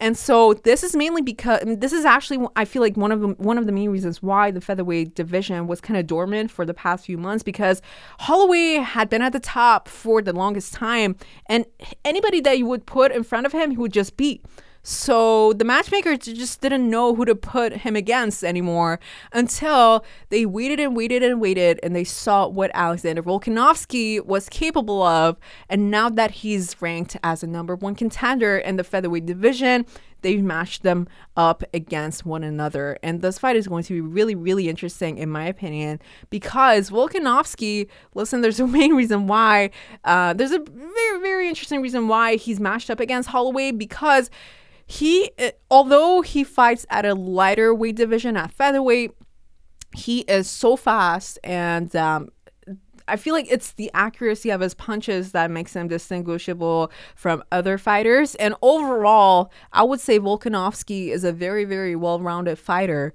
And 0.00 0.16
so 0.16 0.54
this 0.54 0.84
is 0.84 0.94
mainly 0.94 1.22
because 1.22 1.60
this 1.64 1.92
is 1.92 2.04
actually 2.04 2.46
I 2.56 2.64
feel 2.64 2.82
like 2.82 2.96
one 2.96 3.10
of 3.10 3.20
the, 3.20 3.28
one 3.28 3.58
of 3.58 3.66
the 3.66 3.72
main 3.72 3.90
reasons 3.90 4.22
why 4.22 4.50
the 4.50 4.60
featherweight 4.60 5.14
division 5.14 5.66
was 5.66 5.80
kind 5.80 5.98
of 5.98 6.06
dormant 6.06 6.50
for 6.50 6.64
the 6.64 6.74
past 6.74 7.06
few 7.06 7.18
months 7.18 7.42
because 7.42 7.82
Holloway 8.20 8.74
had 8.74 9.10
been 9.10 9.22
at 9.22 9.32
the 9.32 9.40
top 9.40 9.88
for 9.88 10.22
the 10.22 10.32
longest 10.32 10.72
time, 10.72 11.16
and 11.46 11.66
anybody 12.04 12.40
that 12.40 12.58
you 12.58 12.66
would 12.66 12.86
put 12.86 13.12
in 13.12 13.24
front 13.24 13.46
of 13.46 13.52
him, 13.52 13.72
he 13.72 13.76
would 13.76 13.92
just 13.92 14.16
beat. 14.16 14.44
So 14.82 15.52
the 15.52 15.64
matchmakers 15.64 16.18
just 16.18 16.60
didn't 16.60 16.88
know 16.88 17.14
who 17.14 17.24
to 17.24 17.34
put 17.34 17.78
him 17.78 17.96
against 17.96 18.42
anymore 18.42 19.00
until 19.32 20.04
they 20.30 20.46
waited 20.46 20.80
and 20.80 20.96
waited 20.96 21.22
and 21.22 21.40
waited 21.40 21.80
and 21.82 21.94
they 21.94 22.04
saw 22.04 22.46
what 22.46 22.70
Alexander 22.74 23.22
Volkanovski 23.22 24.24
was 24.24 24.48
capable 24.48 25.02
of. 25.02 25.36
And 25.68 25.90
now 25.90 26.08
that 26.08 26.30
he's 26.30 26.80
ranked 26.80 27.16
as 27.22 27.42
a 27.42 27.46
number 27.46 27.76
one 27.76 27.94
contender 27.94 28.56
in 28.56 28.76
the 28.76 28.84
featherweight 28.84 29.26
division, 29.26 29.84
they've 30.22 30.42
matched 30.42 30.82
them 30.82 31.08
up 31.36 31.62
against 31.72 32.26
one 32.26 32.42
another. 32.42 32.98
And 33.02 33.22
this 33.22 33.38
fight 33.38 33.56
is 33.56 33.68
going 33.68 33.84
to 33.84 33.92
be 33.92 34.00
really, 34.00 34.34
really 34.34 34.68
interesting, 34.68 35.18
in 35.18 35.30
my 35.30 35.46
opinion, 35.46 36.00
because 36.30 36.90
Volkanovski, 36.90 37.88
listen, 38.14 38.40
there's 38.40 38.60
a 38.60 38.66
main 38.66 38.94
reason 38.94 39.26
why, 39.26 39.70
uh, 40.04 40.34
there's 40.34 40.52
a 40.52 40.58
very, 40.58 41.20
very 41.20 41.48
interesting 41.48 41.82
reason 41.82 42.08
why 42.08 42.36
he's 42.36 42.60
matched 42.60 42.90
up 42.90 43.00
against 43.00 43.28
Holloway 43.28 43.72
because 43.72 44.30
he, 44.86 45.30
eh, 45.38 45.52
although 45.70 46.22
he 46.22 46.44
fights 46.44 46.86
at 46.90 47.04
a 47.04 47.14
lighter 47.14 47.74
weight 47.74 47.96
division 47.96 48.36
at 48.36 48.52
featherweight, 48.52 49.12
he 49.94 50.20
is 50.20 50.48
so 50.48 50.76
fast 50.76 51.38
and 51.42 51.94
um, 51.96 52.28
I 53.08 53.16
feel 53.16 53.34
like 53.34 53.50
it's 53.50 53.72
the 53.72 53.90
accuracy 53.94 54.50
of 54.50 54.60
his 54.60 54.74
punches 54.74 55.32
that 55.32 55.50
makes 55.50 55.74
him 55.74 55.88
distinguishable 55.88 56.90
from 57.14 57.42
other 57.50 57.78
fighters. 57.78 58.34
And 58.36 58.54
overall, 58.62 59.50
I 59.72 59.82
would 59.82 60.00
say 60.00 60.18
Volkanovski 60.18 61.08
is 61.08 61.24
a 61.24 61.32
very, 61.32 61.64
very 61.64 61.96
well 61.96 62.20
rounded 62.20 62.58
fighter 62.58 63.12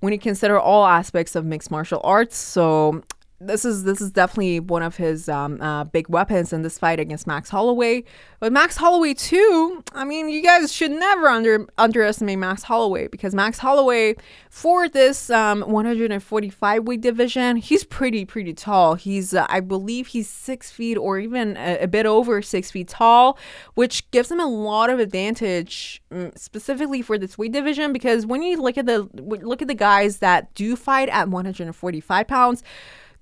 when 0.00 0.12
you 0.12 0.18
consider 0.18 0.58
all 0.58 0.84
aspects 0.86 1.34
of 1.36 1.44
mixed 1.44 1.70
martial 1.70 2.00
arts. 2.04 2.36
So 2.36 3.02
this 3.46 3.64
is 3.64 3.84
this 3.84 4.00
is 4.00 4.10
definitely 4.10 4.60
one 4.60 4.82
of 4.82 4.96
his 4.96 5.28
um, 5.28 5.60
uh, 5.60 5.84
big 5.84 6.08
weapons 6.08 6.52
in 6.52 6.62
this 6.62 6.78
fight 6.78 7.00
against 7.00 7.26
Max 7.26 7.50
Holloway. 7.50 8.04
But 8.40 8.52
Max 8.52 8.76
Holloway 8.76 9.14
too. 9.14 9.82
I 9.92 10.04
mean, 10.04 10.28
you 10.28 10.42
guys 10.42 10.72
should 10.72 10.90
never 10.90 11.28
under 11.28 11.66
underestimate 11.78 12.38
Max 12.38 12.62
Holloway 12.62 13.08
because 13.08 13.34
Max 13.34 13.58
Holloway 13.58 14.14
for 14.50 14.88
this 14.88 15.30
um, 15.30 15.62
145 15.62 16.84
weight 16.84 17.00
division, 17.00 17.56
he's 17.56 17.84
pretty 17.84 18.24
pretty 18.24 18.54
tall. 18.54 18.94
He's 18.94 19.34
uh, 19.34 19.46
I 19.48 19.60
believe 19.60 20.08
he's 20.08 20.28
six 20.28 20.70
feet 20.70 20.96
or 20.96 21.18
even 21.18 21.56
a, 21.56 21.78
a, 21.80 21.88
bit 21.88 22.06
over 22.06 22.42
six 22.42 22.70
feet 22.70 22.88
tall, 22.88 23.38
which 23.74 24.10
gives 24.10 24.30
him 24.30 24.40
a 24.40 24.46
lot 24.46 24.90
of 24.90 24.98
advantage 24.98 26.02
um, 26.10 26.32
specifically 26.36 27.02
for 27.02 27.18
this 27.18 27.36
weight 27.36 27.52
division 27.52 27.92
because 27.92 28.26
when 28.26 28.42
you 28.42 28.60
look 28.60 28.78
at 28.78 28.86
the 28.86 29.08
look 29.14 29.62
at 29.62 29.68
the 29.68 29.74
guys 29.74 30.18
that 30.18 30.52
do 30.54 30.76
fight 30.76 31.08
at 31.08 31.28
145 31.28 32.28
pounds 32.28 32.62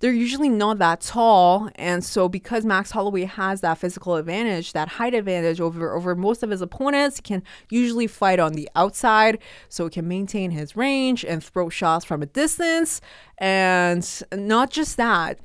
they're 0.01 0.13
usually 0.13 0.49
not 0.49 0.79
that 0.79 1.01
tall. 1.03 1.71
And 1.77 2.05
so 2.05 2.29
because 2.29 2.65
Max 2.65 2.91
Holloway 2.91 3.25
has 3.25 3.61
that 3.61 3.79
physical 3.79 4.17
advantage, 4.17 4.73
that 4.73 4.89
height 4.89 5.15
advantage 5.15 5.61
over 5.61 5.95
over 5.95 6.15
most 6.15 6.43
of 6.43 6.51
his 6.51 6.63
opponents, 6.63 7.17
he 7.17 7.23
can 7.23 7.43
usually 7.71 8.07
fight 8.07 8.41
on 8.41 8.55
the 8.55 8.69
outside. 8.75 9.39
So 9.69 9.85
he 9.85 9.91
can 9.91 10.09
maintain 10.09 10.51
his 10.51 10.75
range 10.75 11.25
and 11.25 11.45
throw 11.45 11.69
shots 11.69 12.05
from 12.05 12.23
a 12.23 12.27
distance. 12.27 13.01
And 13.39 14.07
not 14.33 14.71
just 14.71 14.97
that, 14.97 15.39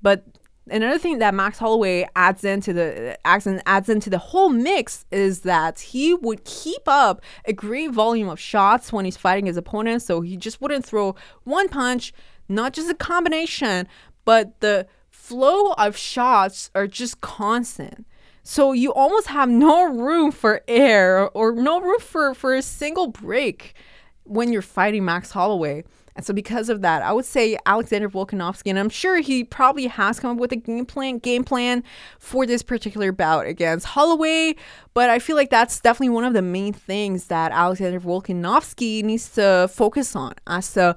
but 0.00 0.24
another 0.70 0.98
thing 0.98 1.18
that 1.18 1.34
Max 1.34 1.58
Holloway 1.58 2.08
adds 2.16 2.44
into 2.44 2.72
the 2.72 3.18
adds, 3.26 3.46
in, 3.46 3.62
adds 3.66 3.88
into 3.88 4.10
the 4.10 4.18
whole 4.18 4.48
mix 4.48 5.04
is 5.10 5.40
that 5.40 5.80
he 5.80 6.14
would 6.14 6.44
keep 6.44 6.82
up 6.86 7.20
a 7.44 7.52
great 7.52 7.90
volume 7.90 8.28
of 8.28 8.40
shots 8.40 8.92
when 8.92 9.04
he's 9.04 9.16
fighting 9.16 9.46
his 9.46 9.56
opponent. 9.56 10.02
So 10.02 10.20
he 10.20 10.36
just 10.36 10.60
wouldn't 10.60 10.84
throw 10.84 11.14
one 11.44 11.68
punch, 11.68 12.12
not 12.48 12.72
just 12.72 12.90
a 12.90 12.94
combination, 12.94 13.86
but 14.24 14.60
the 14.60 14.86
flow 15.10 15.72
of 15.72 15.96
shots 15.96 16.70
are 16.74 16.86
just 16.86 17.20
constant. 17.20 18.06
So 18.42 18.72
you 18.72 18.94
almost 18.94 19.26
have 19.26 19.50
no 19.50 19.84
room 19.84 20.32
for 20.32 20.62
air 20.66 21.28
or 21.30 21.52
no 21.52 21.80
room 21.80 22.00
for, 22.00 22.34
for 22.34 22.54
a 22.54 22.62
single 22.62 23.08
break 23.08 23.74
when 24.24 24.52
you're 24.52 24.62
fighting 24.62 25.04
Max 25.04 25.30
Holloway. 25.32 25.84
And 26.18 26.26
so 26.26 26.34
because 26.34 26.68
of 26.68 26.80
that, 26.80 27.02
I 27.02 27.12
would 27.12 27.24
say 27.24 27.56
Alexander 27.64 28.08
Volkanovski, 28.08 28.70
and 28.70 28.78
I'm 28.78 28.88
sure 28.88 29.20
he 29.20 29.44
probably 29.44 29.86
has 29.86 30.18
come 30.18 30.32
up 30.32 30.38
with 30.38 30.50
a 30.50 30.56
game 30.56 30.84
plan 30.84 31.18
game 31.18 31.44
plan 31.44 31.84
for 32.18 32.44
this 32.44 32.60
particular 32.60 33.12
bout 33.12 33.46
against 33.46 33.86
Holloway. 33.86 34.56
But 34.94 35.10
I 35.10 35.20
feel 35.20 35.36
like 35.36 35.50
that's 35.50 35.78
definitely 35.78 36.14
one 36.14 36.24
of 36.24 36.32
the 36.32 36.42
main 36.42 36.72
things 36.72 37.26
that 37.26 37.52
Alexander 37.52 38.00
Volkanovski 38.00 39.04
needs 39.04 39.28
to 39.34 39.70
focus 39.72 40.16
on 40.16 40.34
as 40.48 40.72
to 40.72 40.96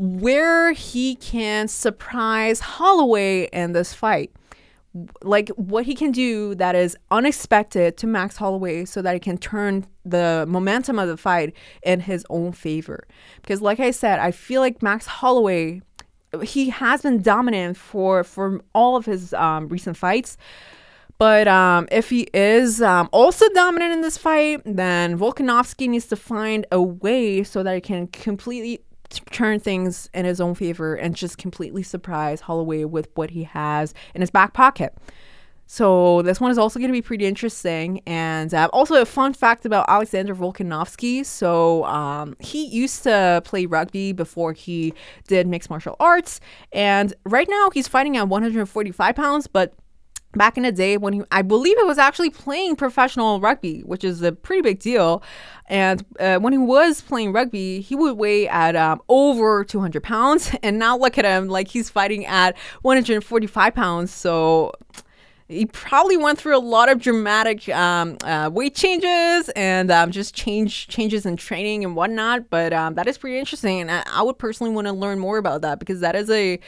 where 0.00 0.72
he 0.72 1.14
can 1.16 1.68
surprise 1.68 2.60
Holloway 2.60 3.50
in 3.52 3.72
this 3.72 3.92
fight. 3.92 4.32
Like 5.22 5.50
what 5.50 5.84
he 5.84 5.94
can 5.94 6.10
do 6.10 6.54
that 6.54 6.74
is 6.74 6.96
unexpected 7.10 7.98
to 7.98 8.06
Max 8.06 8.38
Holloway 8.38 8.86
so 8.86 9.02
that 9.02 9.12
he 9.12 9.20
can 9.20 9.36
turn 9.36 9.86
the 10.06 10.46
momentum 10.48 10.98
of 10.98 11.06
the 11.06 11.18
fight 11.18 11.54
in 11.82 12.00
his 12.00 12.24
own 12.30 12.52
favor. 12.52 13.06
Because 13.42 13.60
like 13.60 13.78
I 13.78 13.90
said, 13.90 14.18
I 14.18 14.30
feel 14.30 14.62
like 14.62 14.82
Max 14.82 15.04
Holloway 15.04 15.82
he 16.42 16.70
has 16.70 17.02
been 17.02 17.20
dominant 17.20 17.76
for 17.76 18.24
for 18.24 18.62
all 18.74 18.96
of 18.96 19.04
his 19.04 19.34
um, 19.34 19.68
recent 19.68 19.98
fights. 19.98 20.38
But 21.18 21.46
um, 21.46 21.86
if 21.92 22.08
he 22.08 22.22
is 22.32 22.80
um, 22.80 23.10
also 23.12 23.46
dominant 23.50 23.92
in 23.92 24.00
this 24.00 24.16
fight, 24.16 24.62
then 24.64 25.18
Volkanovski 25.18 25.90
needs 25.90 26.06
to 26.06 26.16
find 26.16 26.64
a 26.72 26.80
way 26.80 27.42
so 27.42 27.62
that 27.62 27.74
he 27.74 27.80
can 27.82 28.06
completely 28.06 28.80
turn 29.10 29.60
things 29.60 30.08
in 30.14 30.24
his 30.24 30.40
own 30.40 30.54
favor 30.54 30.94
and 30.94 31.14
just 31.14 31.38
completely 31.38 31.82
surprise 31.82 32.42
Holloway 32.42 32.84
with 32.84 33.08
what 33.14 33.30
he 33.30 33.44
has 33.44 33.94
in 34.14 34.20
his 34.20 34.30
back 34.30 34.52
pocket. 34.52 34.94
So 35.72 36.22
this 36.22 36.40
one 36.40 36.50
is 36.50 36.58
also 36.58 36.80
going 36.80 36.88
to 36.88 36.92
be 36.92 37.00
pretty 37.00 37.26
interesting. 37.26 38.00
And 38.04 38.52
uh, 38.52 38.68
also 38.72 39.00
a 39.00 39.06
fun 39.06 39.34
fact 39.34 39.64
about 39.64 39.84
Alexander 39.88 40.34
Volkanovski. 40.34 41.24
So 41.24 41.84
um, 41.84 42.34
he 42.40 42.64
used 42.66 43.04
to 43.04 43.40
play 43.44 43.66
rugby 43.66 44.10
before 44.10 44.52
he 44.52 44.92
did 45.28 45.46
mixed 45.46 45.70
martial 45.70 45.94
arts. 46.00 46.40
And 46.72 47.14
right 47.24 47.46
now 47.48 47.70
he's 47.72 47.86
fighting 47.86 48.16
at 48.16 48.26
145 48.26 49.14
pounds, 49.14 49.46
but 49.46 49.72
back 50.32 50.56
in 50.56 50.62
the 50.62 50.72
day 50.72 50.96
when 50.96 51.12
he 51.12 51.22
i 51.30 51.42
believe 51.42 51.76
it 51.78 51.86
was 51.86 51.98
actually 51.98 52.30
playing 52.30 52.76
professional 52.76 53.40
rugby 53.40 53.80
which 53.80 54.04
is 54.04 54.22
a 54.22 54.32
pretty 54.32 54.62
big 54.62 54.78
deal 54.78 55.22
and 55.66 56.04
uh, 56.20 56.38
when 56.38 56.52
he 56.52 56.58
was 56.58 57.00
playing 57.00 57.32
rugby 57.32 57.80
he 57.80 57.96
would 57.96 58.16
weigh 58.16 58.48
at 58.48 58.76
um, 58.76 59.00
over 59.08 59.64
200 59.64 60.02
pounds 60.02 60.54
and 60.62 60.78
now 60.78 60.96
look 60.96 61.18
at 61.18 61.24
him 61.24 61.48
like 61.48 61.68
he's 61.68 61.90
fighting 61.90 62.24
at 62.26 62.56
145 62.82 63.74
pounds 63.74 64.12
so 64.12 64.72
he 65.50 65.66
probably 65.66 66.16
went 66.16 66.38
through 66.38 66.56
a 66.56 66.60
lot 66.60 66.88
of 66.88 67.00
dramatic 67.00 67.68
um, 67.70 68.16
uh, 68.22 68.48
weight 68.52 68.74
changes 68.76 69.48
and 69.56 69.90
um, 69.90 70.12
just 70.12 70.32
change 70.32 70.86
changes 70.86 71.26
in 71.26 71.36
training 71.36 71.84
and 71.84 71.96
whatnot. 71.96 72.48
But 72.50 72.72
um, 72.72 72.94
that 72.94 73.08
is 73.08 73.18
pretty 73.18 73.38
interesting, 73.38 73.80
and 73.80 73.90
I, 73.90 74.04
I 74.06 74.22
would 74.22 74.38
personally 74.38 74.72
want 74.72 74.86
to 74.86 74.92
learn 74.92 75.18
more 75.18 75.38
about 75.38 75.62
that 75.62 75.80
because 75.80 76.00
that 76.00 76.14
is 76.14 76.30
a 76.30 76.60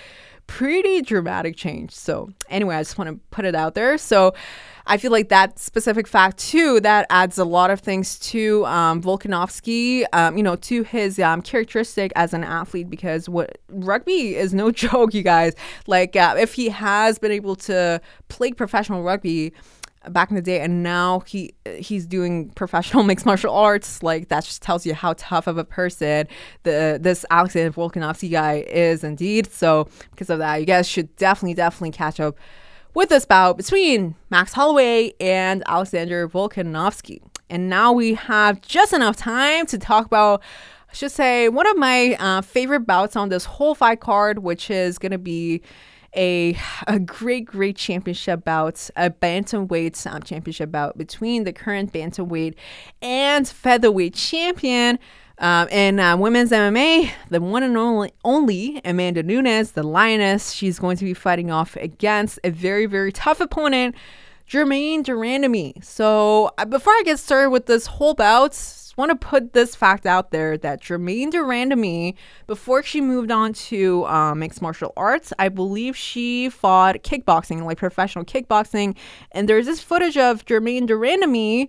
pretty 0.46 1.02
dramatic 1.02 1.56
change. 1.56 1.92
So, 1.92 2.30
anyway, 2.48 2.76
I 2.76 2.80
just 2.80 2.98
want 2.98 3.10
to 3.10 3.20
put 3.30 3.44
it 3.44 3.54
out 3.54 3.74
there. 3.74 3.98
So, 3.98 4.34
I 4.86 4.96
feel 4.96 5.12
like 5.12 5.28
that 5.28 5.58
specific 5.58 6.08
fact 6.08 6.38
too 6.38 6.80
that 6.80 7.06
adds 7.08 7.38
a 7.38 7.44
lot 7.44 7.70
of 7.70 7.80
things 7.80 8.18
to 8.18 8.66
um, 8.66 9.00
Volkanovski, 9.00 10.04
um, 10.12 10.36
you 10.36 10.42
know, 10.42 10.56
to 10.56 10.82
his 10.82 11.18
um, 11.18 11.42
characteristic 11.42 12.12
as 12.16 12.34
an 12.34 12.44
athlete 12.44 12.90
because 12.90 13.28
what 13.28 13.58
rugby 13.68 14.34
is 14.34 14.52
no 14.52 14.70
joke, 14.72 15.14
you 15.14 15.22
guys. 15.22 15.54
Like 15.86 16.16
uh, 16.16 16.34
if 16.38 16.54
he 16.54 16.68
has 16.70 17.18
been 17.18 17.32
able 17.32 17.56
to 17.56 18.00
play 18.28 18.52
professional 18.52 19.02
rugby, 19.02 19.52
back 20.10 20.30
in 20.30 20.36
the 20.36 20.42
day 20.42 20.60
and 20.60 20.82
now 20.82 21.20
he 21.20 21.54
he's 21.78 22.06
doing 22.06 22.50
professional 22.50 23.02
mixed 23.04 23.26
martial 23.26 23.54
arts. 23.54 24.02
Like 24.02 24.28
that 24.28 24.44
just 24.44 24.62
tells 24.62 24.84
you 24.86 24.94
how 24.94 25.14
tough 25.16 25.46
of 25.46 25.58
a 25.58 25.64
person 25.64 26.26
the 26.62 26.98
this 27.00 27.24
Alexander 27.30 27.70
Volkanovski 27.70 28.30
guy 28.30 28.64
is 28.68 29.04
indeed. 29.04 29.52
So 29.52 29.88
because 30.10 30.30
of 30.30 30.38
that 30.38 30.56
you 30.56 30.66
guys 30.66 30.88
should 30.88 31.14
definitely 31.16 31.54
definitely 31.54 31.92
catch 31.92 32.20
up 32.20 32.36
with 32.94 33.08
this 33.08 33.24
bout 33.24 33.56
between 33.56 34.14
Max 34.30 34.52
Holloway 34.52 35.12
and 35.20 35.62
Alexander 35.66 36.28
Volkanovski. 36.28 37.22
And 37.48 37.68
now 37.68 37.92
we 37.92 38.14
have 38.14 38.60
just 38.60 38.92
enough 38.92 39.16
time 39.16 39.66
to 39.66 39.78
talk 39.78 40.06
about 40.06 40.42
I 40.90 40.94
should 40.94 41.12
say 41.12 41.48
one 41.48 41.66
of 41.66 41.76
my 41.78 42.16
uh, 42.18 42.42
favorite 42.42 42.80
bouts 42.80 43.16
on 43.16 43.30
this 43.30 43.44
whole 43.44 43.74
fight 43.74 44.00
card 44.00 44.40
which 44.40 44.70
is 44.70 44.98
going 44.98 45.12
to 45.12 45.18
be 45.18 45.62
a 46.16 46.56
a 46.86 46.98
great 46.98 47.46
great 47.46 47.76
championship 47.76 48.44
bout, 48.44 48.90
a 48.96 49.10
bantamweight 49.10 50.06
um, 50.12 50.22
championship 50.22 50.70
bout 50.70 50.96
between 50.98 51.44
the 51.44 51.52
current 51.52 51.92
bantamweight 51.92 52.54
and 53.00 53.46
featherweight 53.48 54.14
champion. 54.14 54.98
Um, 55.38 55.66
in 55.68 55.98
uh, 55.98 56.16
women's 56.16 56.50
MMA, 56.50 57.10
the 57.30 57.40
one 57.40 57.64
and 57.64 57.76
only, 57.76 58.12
only 58.24 58.80
Amanda 58.84 59.24
Nunes, 59.24 59.72
the 59.72 59.82
lioness, 59.82 60.52
she's 60.52 60.78
going 60.78 60.96
to 60.98 61.04
be 61.04 61.14
fighting 61.14 61.50
off 61.50 61.74
against 61.76 62.38
a 62.44 62.50
very, 62.50 62.86
very 62.86 63.10
tough 63.10 63.40
opponent, 63.40 63.96
Germaine 64.46 65.02
de 65.02 65.12
Randamie. 65.12 65.82
So 65.84 66.50
before 66.68 66.92
I 66.92 67.02
get 67.04 67.18
started 67.18 67.50
with 67.50 67.66
this 67.66 67.86
whole 67.86 68.14
bout, 68.14 68.54
want 68.96 69.10
to 69.10 69.26
put 69.26 69.52
this 69.52 69.74
fact 69.74 70.06
out 70.06 70.30
there 70.30 70.58
that 70.58 70.80
Germaine 70.80 71.30
de 71.30 71.38
Randamie, 71.38 72.14
before 72.46 72.82
she 72.82 73.00
moved 73.00 73.30
on 73.30 73.52
to 73.52 74.04
um, 74.06 74.40
mixed 74.40 74.60
martial 74.60 74.92
arts, 74.96 75.32
I 75.38 75.48
believe 75.48 75.96
she 75.96 76.48
fought 76.48 76.96
kickboxing, 76.96 77.64
like 77.64 77.78
professional 77.78 78.24
kickboxing. 78.24 78.96
And 79.32 79.48
there's 79.48 79.66
this 79.66 79.80
footage 79.80 80.16
of 80.16 80.44
Germaine 80.44 80.86
de 80.86 80.94
Randamie 80.94 81.68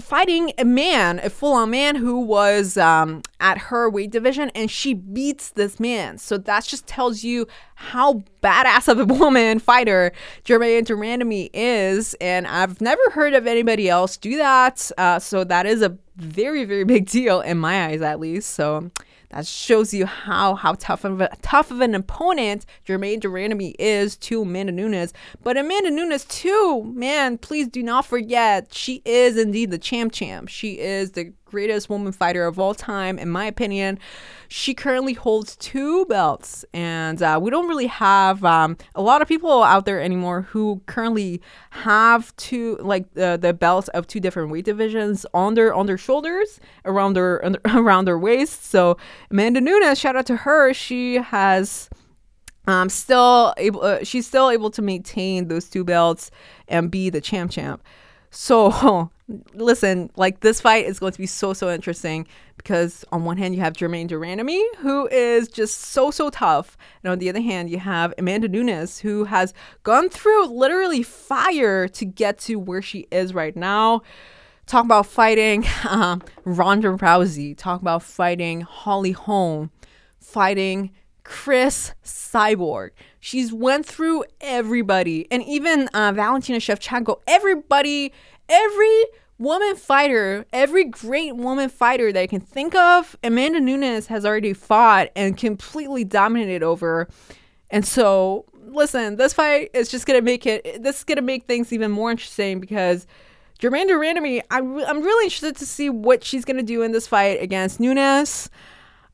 fighting 0.00 0.52
a 0.58 0.64
man, 0.64 1.18
a 1.22 1.30
full 1.30 1.52
on 1.52 1.70
man 1.70 1.96
who 1.96 2.20
was 2.20 2.76
um, 2.76 3.22
at 3.40 3.58
her 3.58 3.90
weight 3.90 4.10
division, 4.10 4.50
and 4.54 4.70
she 4.70 4.94
beats 4.94 5.50
this 5.50 5.80
man. 5.80 6.18
So 6.18 6.38
that 6.38 6.64
just 6.64 6.86
tells 6.86 7.24
you 7.24 7.46
how 7.74 8.22
badass 8.42 8.88
of 8.88 9.00
a 9.00 9.04
woman 9.04 9.58
fighter 9.58 10.12
Germaine 10.44 10.84
de 10.84 10.94
Randamie 10.94 11.50
is. 11.52 12.14
And 12.20 12.46
I've 12.46 12.80
never 12.80 13.02
heard 13.10 13.34
of 13.34 13.46
anybody 13.46 13.88
else 13.88 14.16
do 14.16 14.36
that. 14.36 14.90
Uh, 14.96 15.18
so 15.18 15.44
that 15.44 15.66
is 15.66 15.82
a 15.82 15.96
very, 16.16 16.64
very 16.64 16.84
big 16.84 17.06
deal 17.06 17.40
in 17.40 17.58
my 17.58 17.86
eyes, 17.86 18.02
at 18.02 18.20
least. 18.20 18.50
So 18.50 18.90
that 19.30 19.46
shows 19.46 19.92
you 19.92 20.06
how 20.06 20.54
how 20.54 20.74
tough 20.74 21.04
of 21.04 21.20
a 21.20 21.30
tough 21.42 21.70
of 21.70 21.80
an 21.80 21.94
opponent 21.94 22.64
Germaine 22.86 23.20
de 23.20 23.28
Randamie 23.28 23.74
is 23.78 24.16
to 24.18 24.42
Amanda 24.42 24.72
Nunes. 24.72 25.12
But 25.42 25.56
Amanda 25.56 25.90
Nunes 25.90 26.24
too, 26.24 26.84
man, 26.84 27.38
please 27.38 27.68
do 27.68 27.82
not 27.82 28.06
forget 28.06 28.72
she 28.72 29.02
is 29.04 29.36
indeed 29.36 29.70
the 29.70 29.78
champ 29.78 30.12
champ. 30.12 30.48
She 30.48 30.78
is 30.78 31.12
the 31.12 31.32
greatest 31.48 31.88
woman 31.88 32.12
fighter 32.12 32.46
of 32.46 32.58
all 32.58 32.74
time, 32.74 33.18
in 33.18 33.28
my 33.28 33.44
opinion. 33.46 33.98
She 34.48 34.74
currently 34.74 35.12
holds 35.12 35.56
two 35.56 36.06
belts, 36.06 36.64
and 36.72 37.22
uh, 37.22 37.38
we 37.42 37.50
don't 37.50 37.68
really 37.68 37.86
have 37.86 38.44
um, 38.44 38.76
a 38.94 39.02
lot 39.02 39.20
of 39.20 39.28
people 39.28 39.62
out 39.62 39.84
there 39.84 40.00
anymore 40.00 40.42
who 40.42 40.80
currently 40.86 41.42
have 41.70 42.34
two, 42.36 42.76
like 42.80 43.04
uh, 43.18 43.36
the 43.36 43.52
belts 43.52 43.88
of 43.88 44.06
two 44.06 44.20
different 44.20 44.50
weight 44.50 44.64
divisions 44.64 45.26
on 45.34 45.54
their 45.54 45.74
on 45.74 45.86
their 45.86 45.98
shoulders, 45.98 46.60
around 46.84 47.14
their 47.14 47.36
around 47.74 48.06
their 48.06 48.18
waist. 48.18 48.64
So 48.64 48.96
Amanda 49.30 49.60
Nunes, 49.60 49.98
shout 49.98 50.16
out 50.16 50.26
to 50.26 50.36
her. 50.36 50.72
She 50.72 51.16
has 51.16 51.90
um, 52.68 52.90
still 52.90 53.54
able, 53.56 53.82
uh, 53.82 54.04
she's 54.04 54.26
still 54.26 54.50
able 54.50 54.70
to 54.70 54.82
maintain 54.82 55.48
those 55.48 55.68
two 55.68 55.84
belts 55.84 56.30
and 56.68 56.90
be 56.90 57.08
the 57.10 57.20
champ 57.20 57.50
champ. 57.50 57.82
So 58.30 59.10
listen, 59.54 60.10
like 60.16 60.40
this 60.40 60.60
fight 60.60 60.86
is 60.86 60.98
going 60.98 61.12
to 61.12 61.18
be 61.18 61.26
so 61.26 61.52
so 61.52 61.70
interesting 61.70 62.26
because 62.56 63.04
on 63.12 63.24
one 63.24 63.36
hand 63.36 63.54
you 63.54 63.60
have 63.60 63.76
Germaine 63.76 64.06
de 64.06 64.14
Randamie 64.14 64.64
who 64.78 65.06
is 65.08 65.48
just 65.48 65.78
so 65.78 66.10
so 66.10 66.30
tough, 66.30 66.76
and 67.02 67.12
on 67.12 67.18
the 67.18 67.28
other 67.28 67.40
hand 67.40 67.70
you 67.70 67.78
have 67.78 68.14
Amanda 68.18 68.48
Nunes 68.48 68.98
who 68.98 69.24
has 69.24 69.52
gone 69.82 70.08
through 70.08 70.46
literally 70.46 71.02
fire 71.02 71.88
to 71.88 72.04
get 72.04 72.38
to 72.40 72.56
where 72.58 72.82
she 72.82 73.06
is 73.10 73.34
right 73.34 73.56
now. 73.56 74.02
Talk 74.66 74.84
about 74.84 75.06
fighting 75.06 75.64
um, 75.88 76.22
Ronda 76.44 76.88
Rousey. 76.88 77.56
Talk 77.56 77.80
about 77.80 78.02
fighting 78.02 78.62
Holly 78.62 79.12
Holm. 79.12 79.70
Fighting 80.20 80.90
Cris 81.28 81.92
Cyborg. 82.02 82.90
She's 83.20 83.52
went 83.52 83.84
through 83.84 84.24
everybody, 84.40 85.26
and 85.30 85.42
even 85.42 85.88
uh, 85.88 86.12
Valentina 86.12 86.58
Shevchenko. 86.58 87.20
Everybody, 87.26 88.12
every 88.48 89.04
woman 89.38 89.76
fighter, 89.76 90.44
every 90.52 90.84
great 90.84 91.36
woman 91.36 91.68
fighter 91.68 92.12
that 92.12 92.20
I 92.20 92.26
can 92.26 92.40
think 92.40 92.74
of, 92.74 93.16
Amanda 93.22 93.60
Nunes 93.60 94.06
has 94.08 94.24
already 94.24 94.52
fought 94.52 95.08
and 95.14 95.36
completely 95.36 96.04
dominated 96.04 96.62
over. 96.62 97.08
And 97.70 97.86
so, 97.86 98.46
listen, 98.66 99.16
this 99.16 99.32
fight 99.32 99.70
is 99.74 99.90
just 99.90 100.06
gonna 100.06 100.22
make 100.22 100.46
it. 100.46 100.82
This 100.82 100.98
is 100.98 101.04
gonna 101.04 101.22
make 101.22 101.44
things 101.44 101.72
even 101.72 101.90
more 101.90 102.10
interesting 102.10 102.60
because. 102.60 103.06
Germaine 103.60 103.88
de 103.88 103.94
Randamie, 103.94 104.40
I'm, 104.52 104.78
I'm 104.78 105.02
really 105.02 105.24
interested 105.24 105.56
to 105.56 105.66
see 105.66 105.90
what 105.90 106.22
she's 106.22 106.44
to 106.44 106.62
do 106.62 106.82
in 106.82 106.92
this 106.92 107.08
fight 107.08 107.42
against 107.42 107.80
Nunes. 107.80 108.48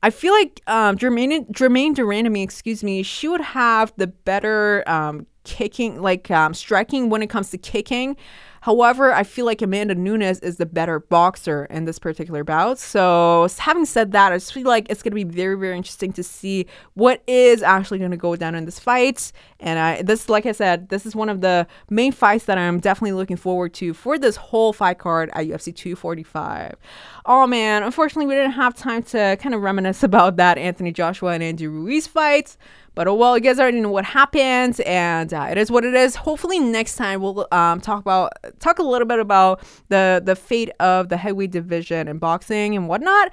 I 0.02 0.10
feel 0.10 0.34
like 0.34 0.60
um, 0.66 0.98
Germaine 0.98 1.46
de 1.46 2.02
Randamie, 2.02 2.42
excuse 2.42 2.84
me, 2.84 3.02
she 3.02 3.26
would 3.26 3.40
have 3.40 3.94
the 3.96 4.06
better 4.06 4.86
um, 4.86 5.26
kicking, 5.44 6.02
like 6.02 6.30
um, 6.30 6.52
striking 6.52 7.08
when 7.08 7.22
it 7.22 7.30
comes 7.30 7.48
to 7.52 7.58
kicking. 7.58 8.18
However, 8.64 9.12
I 9.12 9.24
feel 9.24 9.44
like 9.44 9.60
Amanda 9.60 9.94
Nunes 9.94 10.38
is 10.38 10.56
the 10.56 10.64
better 10.64 10.98
boxer 10.98 11.66
in 11.66 11.84
this 11.84 11.98
particular 11.98 12.44
bout. 12.44 12.78
So, 12.78 13.46
having 13.58 13.84
said 13.84 14.12
that, 14.12 14.32
I 14.32 14.36
just 14.36 14.54
feel 14.54 14.64
like 14.64 14.86
it's 14.88 15.02
going 15.02 15.10
to 15.10 15.16
be 15.16 15.24
very, 15.24 15.54
very 15.54 15.76
interesting 15.76 16.14
to 16.14 16.22
see 16.22 16.64
what 16.94 17.22
is 17.26 17.62
actually 17.62 17.98
going 17.98 18.12
to 18.12 18.16
go 18.16 18.36
down 18.36 18.54
in 18.54 18.64
this 18.64 18.78
fight. 18.78 19.32
And 19.64 19.78
I, 19.78 20.02
this, 20.02 20.28
like 20.28 20.44
I 20.44 20.52
said, 20.52 20.90
this 20.90 21.06
is 21.06 21.16
one 21.16 21.30
of 21.30 21.40
the 21.40 21.66
main 21.88 22.12
fights 22.12 22.44
that 22.44 22.58
I'm 22.58 22.80
definitely 22.80 23.12
looking 23.12 23.38
forward 23.38 23.72
to 23.74 23.94
for 23.94 24.18
this 24.18 24.36
whole 24.36 24.74
fight 24.74 24.98
card 24.98 25.30
at 25.32 25.46
UFC 25.46 25.74
245. 25.74 26.76
Oh 27.24 27.46
man, 27.46 27.82
unfortunately, 27.82 28.26
we 28.26 28.34
didn't 28.34 28.52
have 28.52 28.74
time 28.74 29.02
to 29.04 29.38
kind 29.40 29.54
of 29.54 29.62
reminisce 29.62 30.02
about 30.04 30.36
that 30.36 30.58
Anthony 30.58 30.92
Joshua 30.92 31.32
and 31.32 31.42
Andy 31.42 31.66
Ruiz 31.66 32.06
fight. 32.06 32.58
But 32.94 33.08
oh 33.08 33.14
well, 33.14 33.38
you 33.38 33.42
guys 33.42 33.58
already 33.58 33.80
know 33.80 33.88
what 33.88 34.04
happened, 34.04 34.80
and 34.82 35.32
uh, 35.32 35.48
it 35.50 35.56
is 35.56 35.70
what 35.70 35.84
it 35.84 35.94
is. 35.94 36.14
Hopefully, 36.14 36.60
next 36.60 36.96
time 36.96 37.22
we'll 37.22 37.48
um, 37.50 37.80
talk 37.80 38.00
about 38.00 38.34
talk 38.60 38.78
a 38.78 38.82
little 38.82 39.08
bit 39.08 39.18
about 39.18 39.64
the 39.88 40.22
the 40.22 40.36
fate 40.36 40.70
of 40.78 41.08
the 41.08 41.16
heavyweight 41.16 41.52
division 41.52 42.06
in 42.06 42.18
boxing 42.18 42.76
and 42.76 42.86
whatnot. 42.86 43.32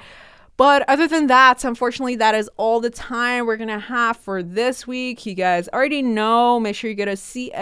But 0.62 0.88
other 0.88 1.08
than 1.08 1.26
that, 1.26 1.66
unfortunately, 1.66 2.18
that 2.18 2.36
is 2.36 2.48
all 2.56 2.80
the 2.80 2.92
time 2.92 3.48
we're 3.48 3.58
gonna 3.58 3.80
have 3.80 4.16
for 4.16 4.44
this 4.44 4.86
week. 4.86 5.26
You 5.26 5.34
guys 5.34 5.68
already 5.70 6.04
know. 6.04 6.60
Make 6.60 6.76
sure 6.76 6.88
you 6.88 6.96
go 6.96 7.06
to 7.06 7.14
cfru.ca 7.14 7.56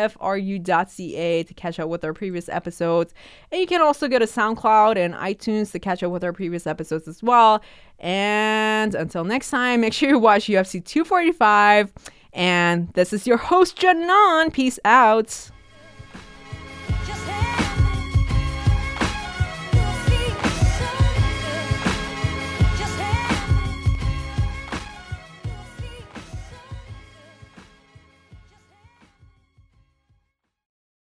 to 1.44 1.54
catch 1.54 1.80
up 1.80 1.88
with 1.88 2.04
our 2.04 2.12
previous 2.12 2.50
episodes. 2.50 3.14
And 3.54 3.62
you 3.62 3.68
can 3.68 3.82
also 3.82 4.10
go 4.10 4.20
to 4.20 4.26
SoundCloud 4.26 4.98
and 4.98 5.14
iTunes 5.14 5.72
to 5.72 5.80
catch 5.80 6.04
up 6.04 6.12
with 6.12 6.26
our 6.26 6.34
previous 6.34 6.68
episodes 6.68 7.08
as 7.08 7.24
well. 7.24 7.64
And 8.00 8.94
until 8.96 9.24
next 9.24 9.50
time, 9.50 9.80
make 9.80 9.94
sure 9.94 10.10
you 10.10 10.20
watch 10.20 10.48
UFC 10.48 10.84
245. 10.84 11.94
And 12.34 12.90
this 12.96 13.14
is 13.14 13.26
your 13.26 13.38
host, 13.38 13.78
Janan. 13.78 14.52
Peace 14.52 14.78
out. 14.84 15.52